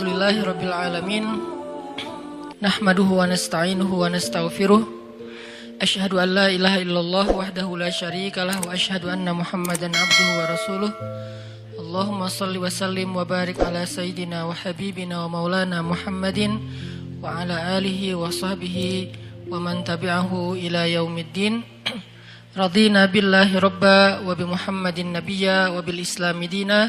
Alhamdulillahi 0.00 0.40
Rabbil 0.48 0.72
Alamin 0.72 1.24
Nahmaduhu 2.56 3.20
wa 3.20 3.28
nasta'inuhu 3.28 4.00
wa 4.00 4.08
nasta'ufiruh. 4.08 4.80
Ashhadu 5.76 6.16
an 6.16 6.32
la 6.32 6.48
ilaha 6.48 6.80
illallah 6.80 7.28
wahdahu 7.28 7.76
la 7.76 7.92
syarika 7.92 8.48
lah 8.48 8.56
Wa 8.64 8.72
ashhadu 8.72 9.12
anna 9.12 9.36
muhammadan 9.36 9.92
abduhu 9.92 10.40
wa 10.40 10.48
rasuluh. 10.48 10.90
Allahumma 11.76 12.32
salli 12.32 12.56
wa 12.56 12.72
sallim 12.72 13.12
wa 13.12 13.28
barik 13.28 13.60
ala 13.60 13.84
sayyidina 13.84 14.48
wa 14.48 14.56
habibina 14.56 15.28
wa 15.28 15.36
maulana 15.36 15.84
muhammadin 15.84 16.56
Wa 17.20 17.44
ala 17.44 17.76
alihi 17.76 18.16
wa 18.16 18.32
sahbihi 18.32 19.52
wa 19.52 19.60
man 19.60 19.84
tabi'ahu 19.84 20.56
ila 20.64 20.88
yaumiddin. 20.88 21.60
Radina 22.56 23.04
billahi 23.04 23.52
rabba 23.52 24.24
wa 24.24 24.32
bi 24.32 24.48
muhammadin 24.48 25.12
nabiyya 25.12 25.76
wa 25.76 25.84
bil 25.84 26.00
islami 26.00 26.48
dina 26.48 26.88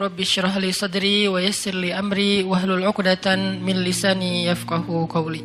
Rabbi 0.00 0.24
syrah 0.24 0.56
li 0.56 0.72
sadri 0.72 1.28
wa 1.28 1.36
yassir 1.44 1.76
li 1.76 1.92
amri 1.92 2.40
wahlul 2.40 2.88
'uqdatan 2.88 3.60
min 3.60 3.84
lisani 3.84 4.48
yafqahu 4.48 5.04
qawli. 5.04 5.44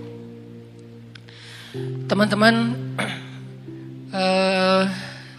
Teman-teman 2.07 2.55
uh, 4.15 4.87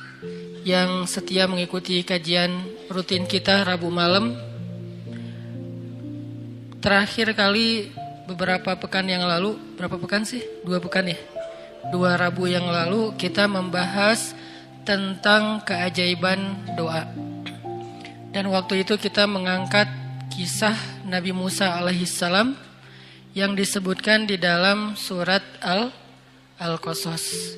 yang 0.69 1.09
setia 1.09 1.48
mengikuti 1.48 2.05
kajian 2.05 2.60
rutin 2.93 3.24
kita 3.24 3.65
Rabu 3.65 3.88
malam. 3.88 4.37
Terakhir 6.85 7.33
kali 7.33 7.88
beberapa 8.29 8.77
pekan 8.77 9.09
yang 9.09 9.24
lalu, 9.24 9.57
berapa 9.80 9.96
pekan 9.96 10.29
sih? 10.29 10.45
Dua 10.60 10.77
pekan 10.77 11.09
ya? 11.09 11.16
Dua 11.88 12.21
Rabu 12.21 12.52
yang 12.52 12.68
lalu 12.68 13.16
kita 13.16 13.49
membahas 13.49 14.37
tentang 14.85 15.65
keajaiban 15.65 16.68
doa. 16.77 17.35
Dan 18.37 18.52
waktu 18.52 18.84
itu 18.84 19.01
kita 19.01 19.24
mengangkat 19.24 19.88
kisah 20.29 20.76
Nabi 21.09 21.32
Musa 21.32 21.73
alaihissalam 21.80 22.52
yang 23.32 23.56
disebutkan 23.56 24.28
di 24.28 24.37
dalam 24.37 24.93
surat 24.93 25.40
Al 25.65 25.88
Al-Qasas. 26.60 27.56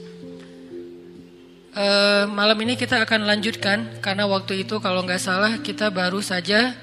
E, 1.75 1.87
malam 2.31 2.55
ini 2.63 2.79
kita 2.79 3.03
akan 3.03 3.27
lanjutkan 3.27 3.99
karena 3.99 4.31
waktu 4.31 4.63
itu 4.63 4.79
kalau 4.79 5.03
nggak 5.03 5.19
salah 5.19 5.59
kita 5.59 5.91
baru 5.91 6.23
saja 6.23 6.79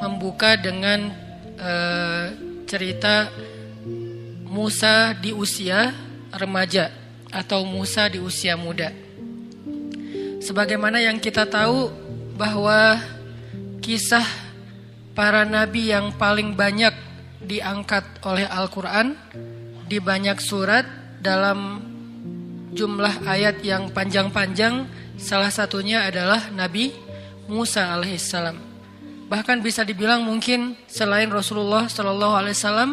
membuka 0.00 0.56
dengan 0.56 1.12
e, 1.60 1.72
cerita 2.64 3.28
Musa 4.48 5.12
di 5.12 5.36
usia 5.36 5.92
remaja 6.32 6.88
atau 7.28 7.60
Musa 7.68 8.08
di 8.08 8.24
usia 8.24 8.56
muda. 8.56 8.88
Sebagaimana 10.40 11.04
yang 11.04 11.20
kita 11.20 11.44
tahu 11.44 11.92
bahwa 12.32 12.96
kisah 13.82 14.24
para 15.12 15.42
nabi 15.42 15.90
yang 15.90 16.14
paling 16.14 16.54
banyak 16.54 16.94
diangkat 17.42 18.22
oleh 18.26 18.46
Al-Quran 18.46 19.14
di 19.86 19.98
banyak 20.02 20.38
surat 20.42 20.84
dalam 21.22 21.82
jumlah 22.74 23.24
ayat 23.24 23.62
yang 23.64 23.90
panjang-panjang. 23.94 24.86
Salah 25.18 25.50
satunya 25.50 26.06
adalah 26.06 26.46
Nabi 26.54 26.94
Musa 27.50 27.90
alaihissalam 27.90 28.68
bahkan 29.28 29.60
bisa 29.60 29.84
dibilang 29.84 30.24
mungkin 30.24 30.74
selain 30.88 31.28
Rasulullah 31.28 31.86
Shallallahu 31.86 32.34
alaihi 32.34 32.56
wasallam 32.56 32.90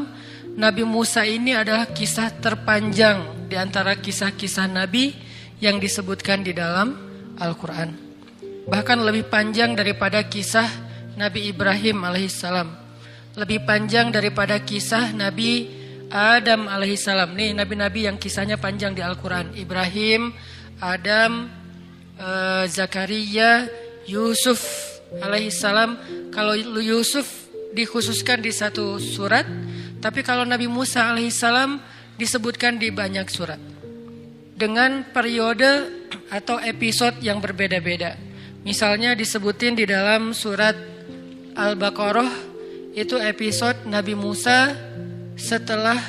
Nabi 0.60 0.84
Musa 0.84 1.24
ini 1.24 1.56
adalah 1.56 1.88
kisah 1.90 2.32
terpanjang 2.44 3.48
di 3.48 3.56
antara 3.56 3.96
kisah-kisah 3.96 4.68
Nabi 4.68 5.16
yang 5.64 5.80
disebutkan 5.80 6.44
di 6.44 6.52
dalam 6.52 6.96
Al-Quran 7.40 8.05
bahkan 8.66 8.98
lebih 8.98 9.30
panjang 9.30 9.78
daripada 9.78 10.26
kisah 10.26 10.68
Nabi 11.16 11.54
Ibrahim 11.54 12.02
alaihissalam. 12.02 12.70
Lebih 13.36 13.64
panjang 13.68 14.10
daripada 14.10 14.58
kisah 14.60 15.14
Nabi 15.14 15.70
Adam 16.10 16.68
alaihissalam. 16.68 17.36
Nih 17.36 17.54
nabi-nabi 17.54 18.10
yang 18.10 18.18
kisahnya 18.18 18.58
panjang 18.58 18.96
di 18.98 19.06
Al-Quran. 19.06 19.54
Ibrahim, 19.56 20.34
Adam, 20.82 21.52
uh, 22.18 22.64
Zakaria, 22.68 23.70
Yusuf 24.10 24.62
alaihissalam. 25.22 25.98
Kalau 26.34 26.56
Yusuf 26.82 27.28
dikhususkan 27.76 28.42
di 28.42 28.52
satu 28.56 28.98
surat. 28.98 29.46
Tapi 30.00 30.22
kalau 30.22 30.46
Nabi 30.46 30.70
Musa 30.70 31.12
alaihissalam 31.12 31.82
disebutkan 32.16 32.80
di 32.80 32.90
banyak 32.90 33.28
surat. 33.28 33.60
Dengan 34.56 35.04
periode 35.12 35.92
atau 36.32 36.56
episode 36.64 37.20
yang 37.20 37.44
berbeda-beda. 37.44 38.35
Misalnya 38.66 39.14
disebutin 39.14 39.78
di 39.78 39.86
dalam 39.86 40.34
surat 40.34 40.74
Al-Baqarah 41.54 42.34
itu 42.98 43.14
episode 43.22 43.86
Nabi 43.86 44.18
Musa 44.18 44.74
setelah 45.38 46.02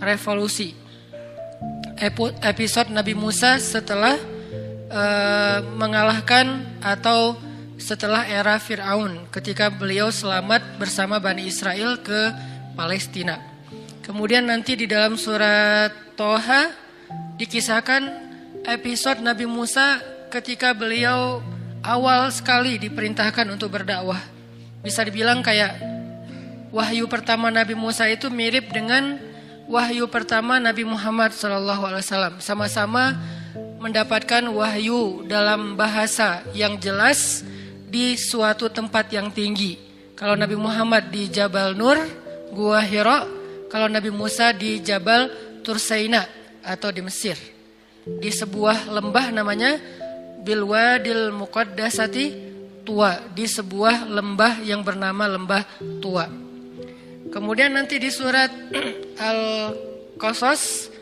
revolusi. 0.00 0.72
Episode 2.40 2.88
Nabi 2.88 3.12
Musa 3.12 3.60
setelah 3.60 4.16
uh, 4.88 5.60
mengalahkan 5.76 6.64
atau 6.80 7.36
setelah 7.76 8.24
era 8.24 8.56
Fir'aun 8.56 9.28
ketika 9.28 9.68
beliau 9.68 10.08
selamat 10.08 10.80
bersama 10.80 11.20
Bani 11.20 11.44
Israel 11.44 12.00
ke 12.00 12.32
Palestina. 12.72 13.36
Kemudian 14.00 14.48
nanti 14.48 14.80
di 14.80 14.88
dalam 14.88 15.20
surat 15.20 15.92
Toha 16.16 16.72
dikisahkan 17.36 18.02
episode 18.64 19.20
Nabi 19.20 19.44
Musa 19.44 20.00
ketika 20.32 20.72
beliau 20.72 21.51
awal 21.82 22.30
sekali 22.30 22.78
diperintahkan 22.78 23.46
untuk 23.50 23.74
berdakwah 23.74 24.18
bisa 24.82 25.06
dibilang 25.06 25.42
kayak 25.46 25.78
wahyu 26.74 27.06
pertama 27.06 27.50
Nabi 27.54 27.78
Musa 27.78 28.10
itu 28.10 28.26
mirip 28.26 28.74
dengan 28.74 29.18
wahyu 29.70 30.10
pertama 30.10 30.58
Nabi 30.58 30.82
Muhammad 30.82 31.30
SAW. 31.30 32.42
Sama-sama 32.42 33.14
mendapatkan 33.78 34.42
wahyu 34.50 35.22
dalam 35.30 35.78
bahasa 35.78 36.42
yang 36.50 36.78
jelas 36.82 37.46
di 37.86 38.18
suatu 38.18 38.66
tempat 38.66 39.06
yang 39.14 39.30
tinggi. 39.30 39.78
Kalau 40.18 40.34
Nabi 40.34 40.58
Muhammad 40.58 41.10
di 41.14 41.30
Jabal 41.30 41.78
Nur, 41.78 41.98
Gua 42.50 42.82
Hira, 42.82 43.22
kalau 43.70 43.86
Nabi 43.86 44.10
Musa 44.10 44.50
di 44.50 44.82
Jabal 44.82 45.30
Tursaina 45.62 46.26
atau 46.62 46.90
di 46.90 47.06
Mesir. 47.06 47.38
Di 48.02 48.34
sebuah 48.34 48.90
lembah 48.90 49.30
namanya 49.30 49.78
Bilwadil 50.42 51.30
Muqaddasati 51.30 52.26
tua 52.82 53.18
di 53.30 53.46
sebuah 53.46 54.10
lembah 54.10 54.62
yang 54.66 54.82
bernama 54.82 55.30
lembah 55.30 55.62
tua. 56.02 56.26
Kemudian 57.30 57.72
nanti 57.72 57.96
di 58.02 58.10
surat 58.10 58.50
Al-Qasas 59.30 60.92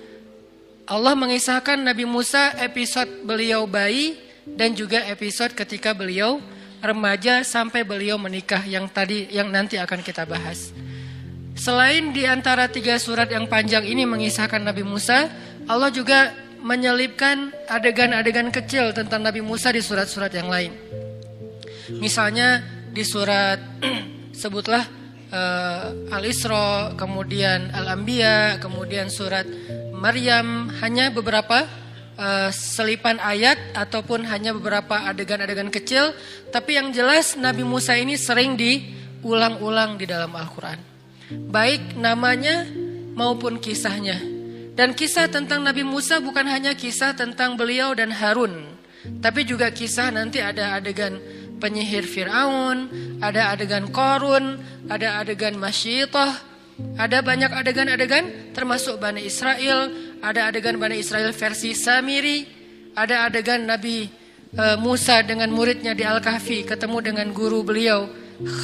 Allah 0.91 1.15
mengisahkan 1.15 1.81
Nabi 1.81 2.03
Musa 2.03 2.51
episode 2.59 3.23
beliau 3.23 3.63
bayi 3.67 4.19
dan 4.43 4.75
juga 4.75 5.07
episode 5.07 5.55
ketika 5.55 5.95
beliau 5.95 6.43
remaja 6.83 7.47
sampai 7.47 7.87
beliau 7.87 8.19
menikah 8.19 8.65
yang 8.67 8.91
tadi 8.91 9.31
yang 9.31 9.55
nanti 9.55 9.79
akan 9.79 10.03
kita 10.03 10.27
bahas. 10.27 10.75
Selain 11.55 12.11
di 12.11 12.27
antara 12.27 12.67
tiga 12.67 12.99
surat 12.99 13.31
yang 13.31 13.47
panjang 13.47 13.87
ini 13.87 14.03
mengisahkan 14.03 14.65
Nabi 14.65 14.83
Musa, 14.83 15.31
Allah 15.71 15.95
juga 15.95 16.35
menyelipkan 16.61 17.53
adegan-adegan 17.67 18.53
kecil 18.53 18.93
tentang 18.93 19.25
Nabi 19.25 19.41
Musa 19.41 19.73
di 19.73 19.81
surat-surat 19.81 20.33
yang 20.33 20.49
lain. 20.49 20.73
Misalnya 21.99 22.63
di 22.91 23.03
surat 23.03 23.59
sebutlah 24.41 24.87
uh, 25.33 26.15
Al-Isra, 26.15 26.95
kemudian 26.95 27.73
Al-Anbiya, 27.75 28.63
kemudian 28.63 29.11
surat 29.11 29.47
Maryam 29.95 30.71
hanya 30.81 31.11
beberapa 31.11 31.67
uh, 32.17 32.51
selipan 32.53 33.19
ayat 33.19 33.59
ataupun 33.75 34.25
hanya 34.29 34.55
beberapa 34.55 35.07
adegan-adegan 35.09 35.73
kecil, 35.73 36.15
tapi 36.55 36.79
yang 36.79 36.93
jelas 36.95 37.35
Nabi 37.35 37.67
Musa 37.67 37.97
ini 37.97 38.15
sering 38.15 38.55
diulang-ulang 38.55 39.99
di 39.99 40.07
dalam 40.07 40.31
Al-Qur'an. 40.37 40.79
Baik 41.31 41.95
namanya 41.95 42.67
maupun 43.15 43.63
kisahnya. 43.63 44.40
Dan 44.81 44.97
kisah 44.97 45.29
tentang 45.29 45.61
Nabi 45.61 45.85
Musa 45.85 46.25
bukan 46.25 46.49
hanya 46.49 46.73
kisah 46.73 47.13
tentang 47.13 47.53
beliau 47.53 47.93
dan 47.93 48.09
Harun, 48.09 48.65
tapi 49.21 49.45
juga 49.45 49.69
kisah 49.69 50.09
nanti 50.09 50.41
ada 50.41 50.73
adegan 50.81 51.21
penyihir 51.61 52.09
Fir'aun, 52.09 52.89
ada 53.21 53.53
adegan 53.53 53.93
Korun, 53.93 54.57
ada 54.89 55.21
adegan 55.21 55.61
Masyitah, 55.61 56.33
ada 56.97 57.21
banyak 57.21 57.53
adegan-adegan 57.53 58.57
termasuk 58.57 58.97
Bani 58.97 59.21
Israel, 59.21 59.93
ada 60.25 60.49
adegan 60.49 60.81
Bani 60.81 60.97
Israel 60.97 61.37
versi 61.37 61.77
Samiri, 61.77 62.49
ada 62.97 63.29
adegan 63.29 63.69
Nabi 63.69 64.09
e, 64.57 64.65
Musa 64.81 65.21
dengan 65.21 65.53
muridnya 65.53 65.93
di 65.93 66.09
Al-Kahfi 66.09 66.65
ketemu 66.65 67.05
dengan 67.05 67.29
guru 67.37 67.61
beliau 67.61 68.09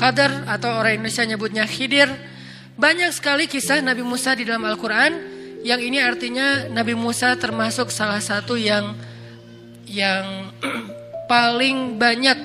Khadar 0.00 0.48
atau 0.48 0.80
orang 0.80 0.96
Indonesia 0.96 1.28
nyebutnya 1.28 1.68
Khidir. 1.68 2.08
Banyak 2.80 3.12
sekali 3.12 3.44
kisah 3.44 3.84
Nabi 3.84 4.00
Musa 4.00 4.32
di 4.32 4.48
dalam 4.48 4.64
Al-Quran 4.64 5.35
yang 5.66 5.82
ini 5.82 5.98
artinya 5.98 6.70
Nabi 6.70 6.94
Musa 6.94 7.34
termasuk 7.34 7.90
salah 7.90 8.22
satu 8.22 8.54
yang 8.54 8.94
yang 9.90 10.54
paling 11.30 11.98
banyak 11.98 12.38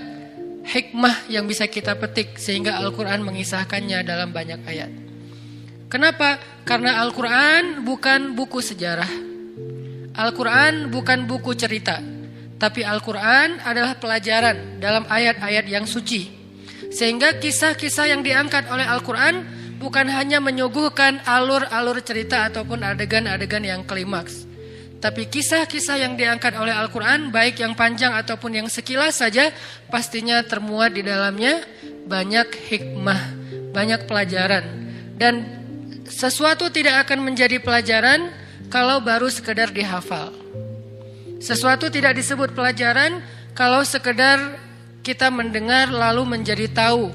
hikmah 0.65 1.29
yang 1.29 1.45
bisa 1.45 1.69
kita 1.69 1.93
petik 2.01 2.41
sehingga 2.41 2.81
Al-Quran 2.81 3.21
mengisahkannya 3.21 4.01
dalam 4.01 4.33
banyak 4.33 4.61
ayat. 4.65 4.91
Kenapa? 5.85 6.41
Karena 6.65 6.97
Al-Quran 7.05 7.85
bukan 7.85 8.33
buku 8.33 8.57
sejarah. 8.57 9.09
Al-Quran 10.17 10.89
bukan 10.89 11.29
buku 11.29 11.53
cerita. 11.53 12.01
Tapi 12.57 12.81
Al-Quran 12.81 13.61
adalah 13.61 13.97
pelajaran 14.01 14.81
dalam 14.81 15.05
ayat-ayat 15.05 15.65
yang 15.69 15.85
suci. 15.85 16.29
Sehingga 16.89 17.37
kisah-kisah 17.37 18.17
yang 18.17 18.21
diangkat 18.25 18.69
oleh 18.69 18.85
Al-Quran 18.85 19.60
bukan 19.81 20.05
hanya 20.13 20.37
menyuguhkan 20.37 21.25
alur-alur 21.25 21.97
cerita 22.05 22.45
ataupun 22.45 22.85
adegan-adegan 22.85 23.65
yang 23.65 23.81
klimaks. 23.81 24.45
Tapi 25.01 25.25
kisah-kisah 25.25 25.97
yang 25.97 26.13
diangkat 26.13 26.53
oleh 26.53 26.77
Al-Quran, 26.77 27.33
baik 27.33 27.57
yang 27.65 27.73
panjang 27.73 28.13
ataupun 28.13 28.61
yang 28.61 28.69
sekilas 28.69 29.17
saja, 29.17 29.49
pastinya 29.89 30.45
termuat 30.45 30.93
di 30.93 31.01
dalamnya 31.01 31.65
banyak 32.05 32.53
hikmah, 32.69 33.21
banyak 33.73 34.05
pelajaran. 34.05 34.61
Dan 35.17 35.41
sesuatu 36.05 36.69
tidak 36.69 37.09
akan 37.09 37.25
menjadi 37.25 37.57
pelajaran 37.57 38.29
kalau 38.69 39.01
baru 39.01 39.25
sekedar 39.33 39.73
dihafal. 39.73 40.29
Sesuatu 41.41 41.89
tidak 41.89 42.21
disebut 42.21 42.53
pelajaran 42.53 43.25
kalau 43.57 43.81
sekedar 43.81 44.37
kita 45.01 45.33
mendengar 45.33 45.89
lalu 45.89 46.37
menjadi 46.37 46.69
tahu. 46.69 47.09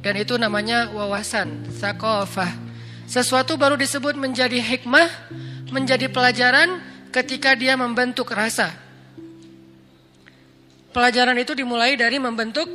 Dan 0.00 0.16
itu 0.16 0.40
namanya 0.40 0.88
wawasan, 0.96 1.68
sakofah. 1.76 2.48
Sesuatu 3.04 3.60
baru 3.60 3.76
disebut 3.76 4.16
menjadi 4.16 4.56
hikmah, 4.56 5.08
menjadi 5.68 6.08
pelajaran 6.08 6.80
ketika 7.12 7.52
dia 7.52 7.76
membentuk 7.76 8.32
rasa. 8.32 8.72
Pelajaran 10.90 11.36
itu 11.38 11.52
dimulai 11.54 11.94
dari 11.94 12.16
membentuk 12.18 12.66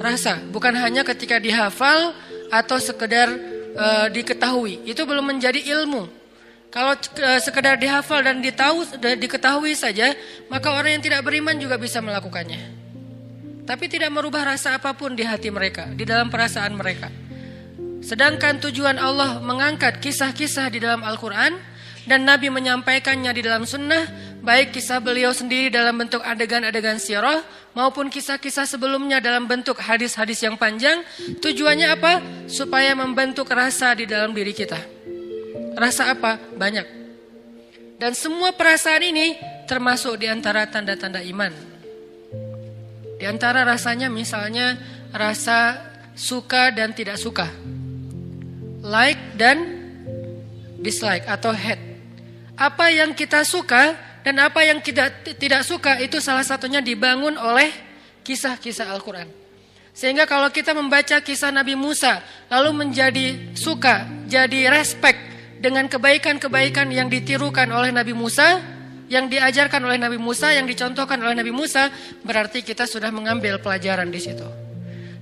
rasa, 0.00 0.40
bukan 0.52 0.74
hanya 0.76 1.04
ketika 1.06 1.40
dihafal 1.40 2.12
atau 2.52 2.76
sekedar 2.76 3.28
e, 3.72 3.86
diketahui. 4.12 4.84
Itu 4.84 5.08
belum 5.08 5.36
menjadi 5.36 5.60
ilmu. 5.62 6.10
Kalau 6.68 6.92
e, 6.96 7.30
sekedar 7.40 7.80
dihafal 7.80 8.20
dan 8.20 8.42
ditahu 8.44 8.84
diketahui 8.98 9.72
saja, 9.72 10.12
maka 10.52 10.74
orang 10.74 11.00
yang 11.00 11.04
tidak 11.04 11.24
beriman 11.24 11.56
juga 11.56 11.80
bisa 11.80 12.04
melakukannya. 12.04 12.83
Tapi 13.64 13.88
tidak 13.88 14.12
merubah 14.12 14.44
rasa 14.44 14.76
apa 14.76 14.92
pun 14.92 15.16
di 15.16 15.24
hati 15.24 15.48
mereka, 15.48 15.88
di 15.88 16.04
dalam 16.04 16.28
perasaan 16.28 16.76
mereka. 16.76 17.08
Sedangkan 18.04 18.60
tujuan 18.60 19.00
Allah 19.00 19.40
mengangkat 19.40 19.96
kisah-kisah 20.04 20.68
di 20.68 20.84
dalam 20.84 21.00
Al-Quran 21.00 21.56
dan 22.04 22.28
Nabi 22.28 22.52
menyampaikannya 22.52 23.32
di 23.32 23.40
dalam 23.40 23.64
sunnah, 23.64 24.04
baik 24.44 24.76
kisah 24.76 25.00
beliau 25.00 25.32
sendiri 25.32 25.72
dalam 25.72 25.96
bentuk 25.96 26.20
adegan-adegan 26.20 27.00
sirah 27.00 27.40
maupun 27.72 28.12
kisah-kisah 28.12 28.68
sebelumnya 28.68 29.24
dalam 29.24 29.48
bentuk 29.48 29.80
hadis-hadis 29.80 30.44
yang 30.44 30.60
panjang, 30.60 31.00
tujuannya 31.40 31.88
apa? 31.88 32.12
Supaya 32.44 32.92
membentuk 32.92 33.48
rasa 33.48 33.96
di 33.96 34.04
dalam 34.04 34.36
diri 34.36 34.52
kita. 34.52 34.76
Rasa 35.72 36.12
apa? 36.12 36.36
Banyak. 36.36 36.86
Dan 37.96 38.12
semua 38.12 38.52
perasaan 38.52 39.00
ini 39.00 39.40
termasuk 39.64 40.20
di 40.20 40.28
antara 40.28 40.68
tanda-tanda 40.68 41.24
iman. 41.24 41.73
Di 43.18 43.24
antara 43.30 43.62
rasanya 43.62 44.10
misalnya 44.10 44.74
rasa 45.14 45.78
suka 46.14 46.74
dan 46.74 46.94
tidak 46.94 47.18
suka. 47.18 47.46
Like 48.84 49.38
dan 49.38 49.58
dislike 50.82 51.24
atau 51.24 51.54
hate. 51.54 51.80
Apa 52.54 52.92
yang 52.92 53.16
kita 53.16 53.42
suka 53.42 53.96
dan 54.22 54.38
apa 54.40 54.62
yang 54.62 54.78
kita 54.78 55.10
tidak 55.36 55.66
suka 55.66 55.98
itu 56.00 56.20
salah 56.20 56.44
satunya 56.44 56.84
dibangun 56.84 57.34
oleh 57.36 57.72
kisah-kisah 58.24 58.88
Al-Quran. 58.92 59.28
Sehingga 59.94 60.26
kalau 60.26 60.50
kita 60.50 60.74
membaca 60.74 61.22
kisah 61.22 61.54
Nabi 61.54 61.78
Musa 61.78 62.18
lalu 62.50 62.82
menjadi 62.82 63.54
suka, 63.54 64.10
jadi 64.26 64.72
respect 64.72 65.20
dengan 65.62 65.86
kebaikan-kebaikan 65.86 66.90
yang 66.90 67.06
ditirukan 67.06 67.70
oleh 67.70 67.94
Nabi 67.94 68.10
Musa, 68.10 68.58
yang 69.14 69.30
diajarkan 69.30 69.78
oleh 69.86 69.94
Nabi 69.94 70.18
Musa, 70.18 70.50
yang 70.50 70.66
dicontohkan 70.66 71.22
oleh 71.22 71.38
Nabi 71.38 71.54
Musa, 71.54 71.86
berarti 72.26 72.66
kita 72.66 72.82
sudah 72.90 73.14
mengambil 73.14 73.62
pelajaran 73.62 74.10
di 74.10 74.18
situ. 74.18 74.42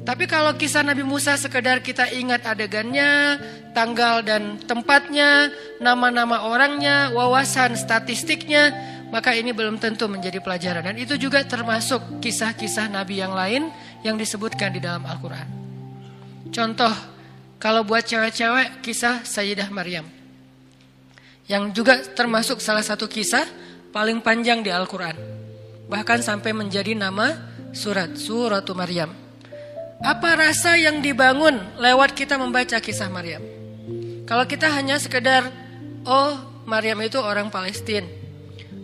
Tapi 0.03 0.25
kalau 0.27 0.57
kisah 0.57 0.81
Nabi 0.83 1.05
Musa 1.05 1.37
sekedar 1.37 1.85
kita 1.85 2.09
ingat 2.11 2.43
adegannya, 2.49 3.39
tanggal 3.77 4.25
dan 4.25 4.59
tempatnya, 4.65 5.53
nama-nama 5.79 6.49
orangnya, 6.49 7.13
wawasan 7.15 7.79
statistiknya, 7.79 8.73
maka 9.13 9.37
ini 9.37 9.55
belum 9.55 9.79
tentu 9.79 10.09
menjadi 10.09 10.41
pelajaran. 10.43 10.89
Dan 10.89 10.97
itu 10.99 11.15
juga 11.21 11.45
termasuk 11.47 12.19
kisah-kisah 12.19 12.89
Nabi 12.91 13.21
yang 13.23 13.37
lain 13.37 13.71
yang 14.03 14.19
disebutkan 14.19 14.75
di 14.75 14.81
dalam 14.83 15.07
Al-Quran. 15.07 15.47
Contoh, 16.51 16.95
kalau 17.63 17.87
buat 17.87 18.03
cewek-cewek, 18.03 18.83
kisah 18.83 19.23
Sayyidah 19.23 19.71
Maryam. 19.71 20.09
Yang 21.47 21.79
juga 21.79 21.95
termasuk 22.03 22.59
salah 22.59 22.83
satu 22.83 23.07
kisah 23.07 23.62
paling 23.93 24.25
panjang 24.25 24.65
di 24.65 24.73
Al-Quran. 24.73 25.15
Bahkan 25.87 26.25
sampai 26.25 26.57
menjadi 26.57 26.97
nama 26.97 27.37
surat, 27.77 28.17
Suratu 28.17 28.73
Maryam. 28.73 29.13
Apa 30.03 30.35
rasa 30.35 30.75
yang 30.81 30.99
dibangun 30.99 31.79
lewat 31.79 32.17
kita 32.17 32.41
membaca 32.41 32.81
kisah 32.83 33.13
Maryam? 33.13 33.45
Kalau 34.27 34.49
kita 34.49 34.73
hanya 34.73 34.97
sekedar, 34.97 35.47
oh 36.09 36.65
Maryam 36.65 36.99
itu 37.05 37.21
orang 37.21 37.53
Palestina. 37.53 38.09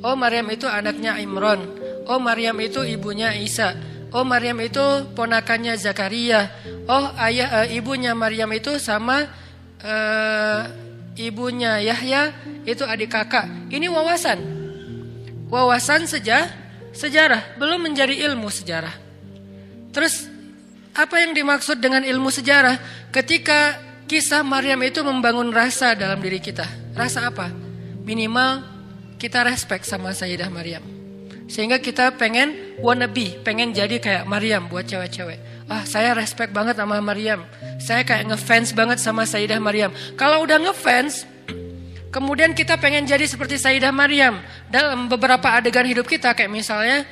Oh 0.04 0.14
Maryam 0.14 0.46
itu 0.52 0.68
anaknya 0.70 1.18
Imron. 1.18 1.58
Oh 2.06 2.22
Maryam 2.22 2.54
itu 2.62 2.86
ibunya 2.86 3.34
Isa. 3.34 3.74
Oh 4.14 4.22
Maryam 4.22 4.62
itu 4.62 5.10
ponakannya 5.16 5.74
Zakaria. 5.74 6.54
Oh 6.86 7.10
ayah 7.18 7.66
e, 7.66 7.80
ibunya 7.82 8.14
Maryam 8.14 8.48
itu 8.54 8.78
sama 8.78 9.26
e, 9.82 9.94
ibunya 11.18 11.82
Yahya 11.82 12.30
itu 12.62 12.86
adik 12.86 13.10
kakak. 13.10 13.50
Ini 13.74 13.90
wawasan. 13.90 14.57
Wawasan 15.48 16.04
sejah, 16.04 16.48
sejarah 16.92 17.56
belum 17.56 17.88
menjadi 17.88 18.14
ilmu 18.28 18.52
sejarah. 18.52 18.92
Terus 19.92 20.28
apa 20.92 21.24
yang 21.24 21.32
dimaksud 21.32 21.80
dengan 21.80 22.04
ilmu 22.04 22.28
sejarah? 22.28 23.08
Ketika 23.08 23.88
kisah 24.08 24.40
Maryam 24.40 24.80
itu 24.82 25.04
membangun 25.04 25.52
rasa 25.52 25.92
dalam 25.92 26.18
diri 26.18 26.40
kita. 26.40 26.64
Rasa 26.96 27.28
apa? 27.28 27.52
Minimal 28.02 28.64
kita 29.20 29.44
respect 29.44 29.84
sama 29.84 30.16
Sayyidah 30.16 30.48
Maryam. 30.48 30.80
Sehingga 31.48 31.80
kita 31.80 32.16
pengen 32.16 32.76
wannabe, 32.80 33.40
pengen 33.44 33.72
jadi 33.72 34.00
kayak 34.00 34.24
Maryam 34.24 34.68
buat 34.68 34.88
cewek-cewek. 34.88 35.68
Ah, 35.68 35.84
saya 35.84 36.16
respect 36.16 36.52
banget 36.52 36.80
sama 36.80 37.00
Maryam. 37.04 37.44
Saya 37.80 38.04
kayak 38.04 38.32
ngefans 38.32 38.72
banget 38.72 38.98
sama 39.00 39.28
Sayyidah 39.28 39.60
Maryam. 39.60 39.92
Kalau 40.16 40.44
udah 40.44 40.56
ngefans, 40.60 41.28
kemudian 42.08 42.56
kita 42.56 42.80
pengen 42.80 43.04
jadi 43.04 43.24
seperti 43.24 43.60
Sayyidah 43.60 43.92
Maryam 43.92 44.40
dalam 44.68 45.08
beberapa 45.08 45.52
adegan 45.52 45.84
hidup 45.84 46.08
kita 46.08 46.32
kayak 46.32 46.52
misalnya 46.52 47.04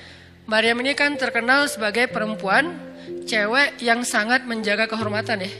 Maryam 0.46 0.78
ini 0.78 0.94
kan 0.94 1.18
terkenal 1.18 1.66
sebagai 1.66 2.06
perempuan 2.06 2.78
cewek 3.26 3.82
yang 3.82 4.06
sangat 4.06 4.46
menjaga 4.46 4.86
kehormatan 4.86 5.42
ya. 5.42 5.52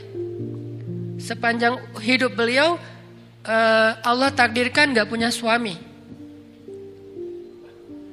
Sepanjang 1.19 1.75
hidup 1.99 2.39
beliau 2.39 2.79
uh, 3.43 3.91
Allah 3.99 4.31
takdirkan 4.31 4.95
gak 4.95 5.11
punya 5.11 5.27
suami. 5.27 5.75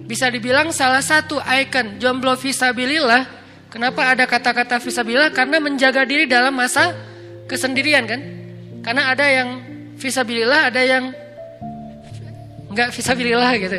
Bisa 0.04 0.28
dibilang 0.28 0.74
salah 0.74 1.00
satu 1.00 1.38
ikon 1.38 2.02
jomblo 2.02 2.34
visabilillah. 2.34 3.24
Kenapa 3.70 4.10
ada 4.10 4.26
kata-kata 4.26 4.82
visabilillah? 4.82 5.30
Karena 5.30 5.62
menjaga 5.62 6.02
diri 6.02 6.26
dalam 6.26 6.54
masa 6.54 6.90
kesendirian 7.46 8.04
kan. 8.04 8.20
Karena 8.82 9.14
ada 9.14 9.26
yang 9.30 9.62
visabilillah, 9.98 10.72
ada 10.72 10.82
yang 10.82 11.10
nggak 12.70 12.90
visabilillah 12.90 13.52
gitu. 13.60 13.78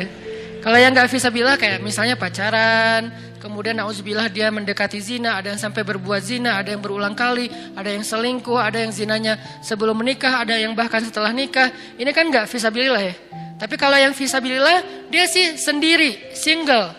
Kalau 0.60 0.78
yang 0.80 0.90
nggak 0.90 1.10
visabilillah 1.10 1.56
kayak 1.60 1.78
misalnya 1.78 2.18
pacaran, 2.18 3.14
Kemudian 3.46 3.78
nauzubillah 3.78 4.26
dia 4.26 4.50
mendekati 4.50 4.98
zina, 4.98 5.38
ada 5.38 5.54
yang 5.54 5.60
sampai 5.62 5.86
berbuat 5.86 6.18
zina, 6.18 6.58
ada 6.58 6.74
yang 6.74 6.82
berulang 6.82 7.14
kali, 7.14 7.46
ada 7.78 7.94
yang 7.94 8.02
selingkuh, 8.02 8.58
ada 8.58 8.82
yang 8.82 8.90
zinanya 8.90 9.38
sebelum 9.62 10.02
menikah, 10.02 10.42
ada 10.42 10.58
yang 10.58 10.74
bahkan 10.74 10.98
setelah 10.98 11.30
nikah. 11.30 11.70
Ini 11.94 12.10
kan 12.10 12.26
nggak 12.26 12.50
visabilillah 12.50 13.02
ya. 13.06 13.14
Tapi 13.54 13.78
kalau 13.78 13.94
yang 14.02 14.18
visabilillah 14.18 15.06
dia 15.14 15.30
sih 15.30 15.54
sendiri, 15.54 16.34
single. 16.34 16.90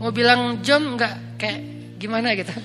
Mau 0.00 0.08
bilang 0.08 0.64
jom 0.64 0.96
nggak 0.96 1.36
kayak 1.36 1.60
gimana 2.00 2.32
gitu. 2.32 2.56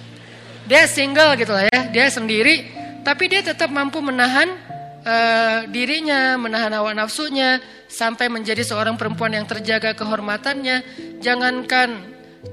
Dia 0.64 0.88
single 0.88 1.36
gitu 1.36 1.52
lah 1.52 1.68
ya, 1.68 1.92
dia 1.92 2.08
sendiri, 2.08 2.72
tapi 3.04 3.28
dia 3.28 3.44
tetap 3.44 3.68
mampu 3.68 4.00
menahan 4.00 4.48
uh, 5.10 5.66
dirinya, 5.66 6.38
menahan 6.38 6.70
hawa 6.78 6.94
nafsunya 6.94 7.58
sampai 7.90 8.30
menjadi 8.30 8.62
seorang 8.62 8.94
perempuan 8.94 9.34
yang 9.34 9.50
terjaga 9.50 9.98
kehormatannya. 9.98 10.86
Jangankan 11.18 11.98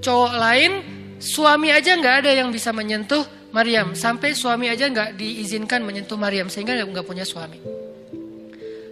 cowok 0.00 0.32
lain 0.40 0.72
suami 1.20 1.68
aja 1.68 1.92
nggak 1.92 2.24
ada 2.24 2.30
yang 2.32 2.48
bisa 2.48 2.72
menyentuh 2.72 3.24
Maryam 3.52 3.92
sampai 3.92 4.32
suami 4.32 4.72
aja 4.72 4.88
nggak 4.88 5.16
diizinkan 5.16 5.80
menyentuh 5.80 6.18
Maryam 6.18 6.50
sehingga 6.52 6.76
nggak 6.76 7.06
punya 7.06 7.24
suami 7.24 7.56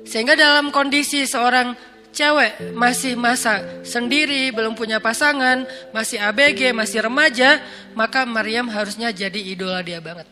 sehingga 0.05 0.37
dalam 0.37 0.69
kondisi 0.73 1.25
seorang 1.25 1.75
cewek 2.15 2.77
masih 2.79 3.19
masa 3.19 3.83
sendiri, 3.83 4.55
belum 4.55 4.79
punya 4.79 5.03
pasangan, 5.03 5.67
masih 5.91 6.23
ABG, 6.23 6.71
masih 6.71 7.03
remaja, 7.03 7.59
maka 7.99 8.23
Maryam 8.23 8.71
harusnya 8.71 9.11
jadi 9.11 9.41
idola 9.43 9.83
dia 9.83 9.99
banget. 9.99 10.31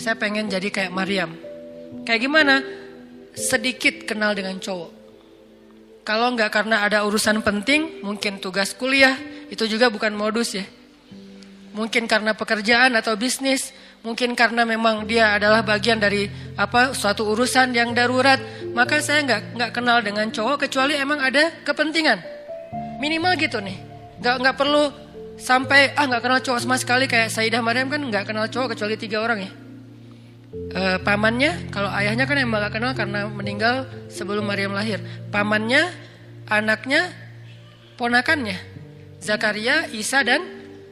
Saya 0.00 0.18
pengen 0.18 0.50
jadi 0.50 0.66
kayak 0.72 0.90
Maryam. 0.90 1.49
Kayak 2.06 2.20
gimana? 2.26 2.54
Sedikit 3.34 4.06
kenal 4.06 4.34
dengan 4.34 4.58
cowok. 4.58 4.90
Kalau 6.02 6.32
nggak 6.34 6.50
karena 6.50 6.82
ada 6.82 7.06
urusan 7.06 7.44
penting, 7.44 8.02
mungkin 8.02 8.42
tugas 8.42 8.74
kuliah, 8.74 9.14
itu 9.52 9.62
juga 9.70 9.92
bukan 9.92 10.10
modus 10.16 10.56
ya. 10.56 10.66
Mungkin 11.70 12.10
karena 12.10 12.34
pekerjaan 12.34 12.98
atau 12.98 13.14
bisnis, 13.14 13.70
mungkin 14.00 14.32
karena 14.32 14.64
memang 14.64 15.04
dia 15.04 15.36
adalah 15.36 15.60
bagian 15.60 16.00
dari 16.00 16.24
apa 16.56 16.96
suatu 16.96 17.28
urusan 17.36 17.76
yang 17.76 17.92
darurat 17.92 18.40
maka 18.72 19.04
saya 19.04 19.20
nggak 19.28 19.60
nggak 19.60 19.70
kenal 19.76 20.00
dengan 20.00 20.32
cowok 20.32 20.66
kecuali 20.66 20.96
emang 20.96 21.20
ada 21.20 21.52
kepentingan 21.68 22.16
minimal 22.96 23.36
gitu 23.36 23.60
nih 23.60 23.76
nggak 24.24 24.34
nggak 24.40 24.56
perlu 24.56 24.88
sampai 25.36 25.92
ah 26.00 26.08
nggak 26.08 26.22
kenal 26.24 26.40
cowok 26.40 26.60
sama 26.64 26.76
sekali 26.80 27.04
kayak 27.04 27.28
Saidah 27.28 27.60
Maryam 27.60 27.92
kan 27.92 28.00
nggak 28.00 28.24
kenal 28.24 28.48
cowok 28.48 28.72
kecuali 28.72 28.96
tiga 28.96 29.20
orang 29.20 29.44
ya 29.44 29.50
e, 30.52 30.82
pamannya 31.02 31.70
kalau 31.70 31.90
ayahnya 31.94 32.26
kan 32.26 32.36
emang 32.38 32.62
nggak 32.62 32.74
kenal 32.74 32.92
karena 32.94 33.20
meninggal 33.30 33.74
sebelum 34.10 34.46
Maryam 34.46 34.74
lahir 34.74 34.98
pamannya 35.30 35.88
anaknya 36.50 37.10
ponakannya 37.94 38.58
Zakaria 39.20 39.86
Isa 39.92 40.24
dan 40.26 40.42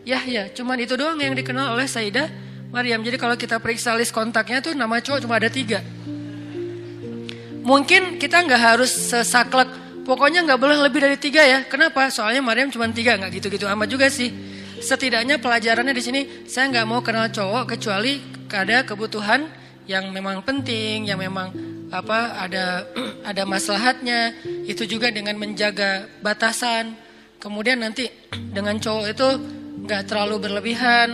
Yahya 0.06 0.54
cuman 0.54 0.78
itu 0.80 0.94
doang 0.94 1.18
yang 1.18 1.34
dikenal 1.34 1.74
oleh 1.74 1.88
Saidah 1.88 2.48
Maryam. 2.68 3.00
Jadi 3.00 3.16
kalau 3.16 3.36
kita 3.36 3.56
periksa 3.60 3.96
list 3.96 4.12
kontaknya 4.12 4.60
tuh 4.60 4.76
nama 4.76 5.00
cowok 5.00 5.24
cuma 5.24 5.40
ada 5.40 5.48
tiga. 5.48 5.80
Mungkin 7.64 8.16
kita 8.16 8.44
nggak 8.48 8.62
harus 8.62 8.88
sesaklek, 9.12 9.68
pokoknya 10.08 10.44
nggak 10.44 10.60
boleh 10.60 10.76
lebih 10.88 11.04
dari 11.04 11.16
tiga 11.20 11.44
ya. 11.44 11.64
Kenapa? 11.68 12.08
Soalnya 12.08 12.40
Maryam 12.40 12.72
cuma 12.72 12.88
tiga, 12.88 13.16
nggak 13.16 13.40
gitu-gitu 13.40 13.68
amat 13.68 13.88
juga 13.88 14.08
sih. 14.08 14.32
Setidaknya 14.78 15.42
pelajarannya 15.42 15.92
di 15.92 16.02
sini 16.04 16.20
saya 16.48 16.70
nggak 16.72 16.86
mau 16.88 17.00
kenal 17.02 17.28
cowok 17.28 17.76
kecuali 17.76 18.37
ada 18.52 18.84
kebutuhan 18.84 19.48
yang 19.88 20.12
memang 20.12 20.44
penting, 20.44 21.08
yang 21.08 21.16
memang 21.16 21.50
apa 21.88 22.44
ada 22.44 22.84
ada 23.30 23.42
maslahatnya. 23.48 24.36
Itu 24.68 24.84
juga 24.84 25.08
dengan 25.08 25.40
menjaga 25.40 26.06
batasan. 26.20 26.92
Kemudian 27.40 27.80
nanti 27.80 28.08
dengan 28.56 28.76
cowok 28.76 29.06
itu 29.08 29.28
nggak 29.88 30.02
terlalu 30.04 30.36
berlebihan, 30.44 31.08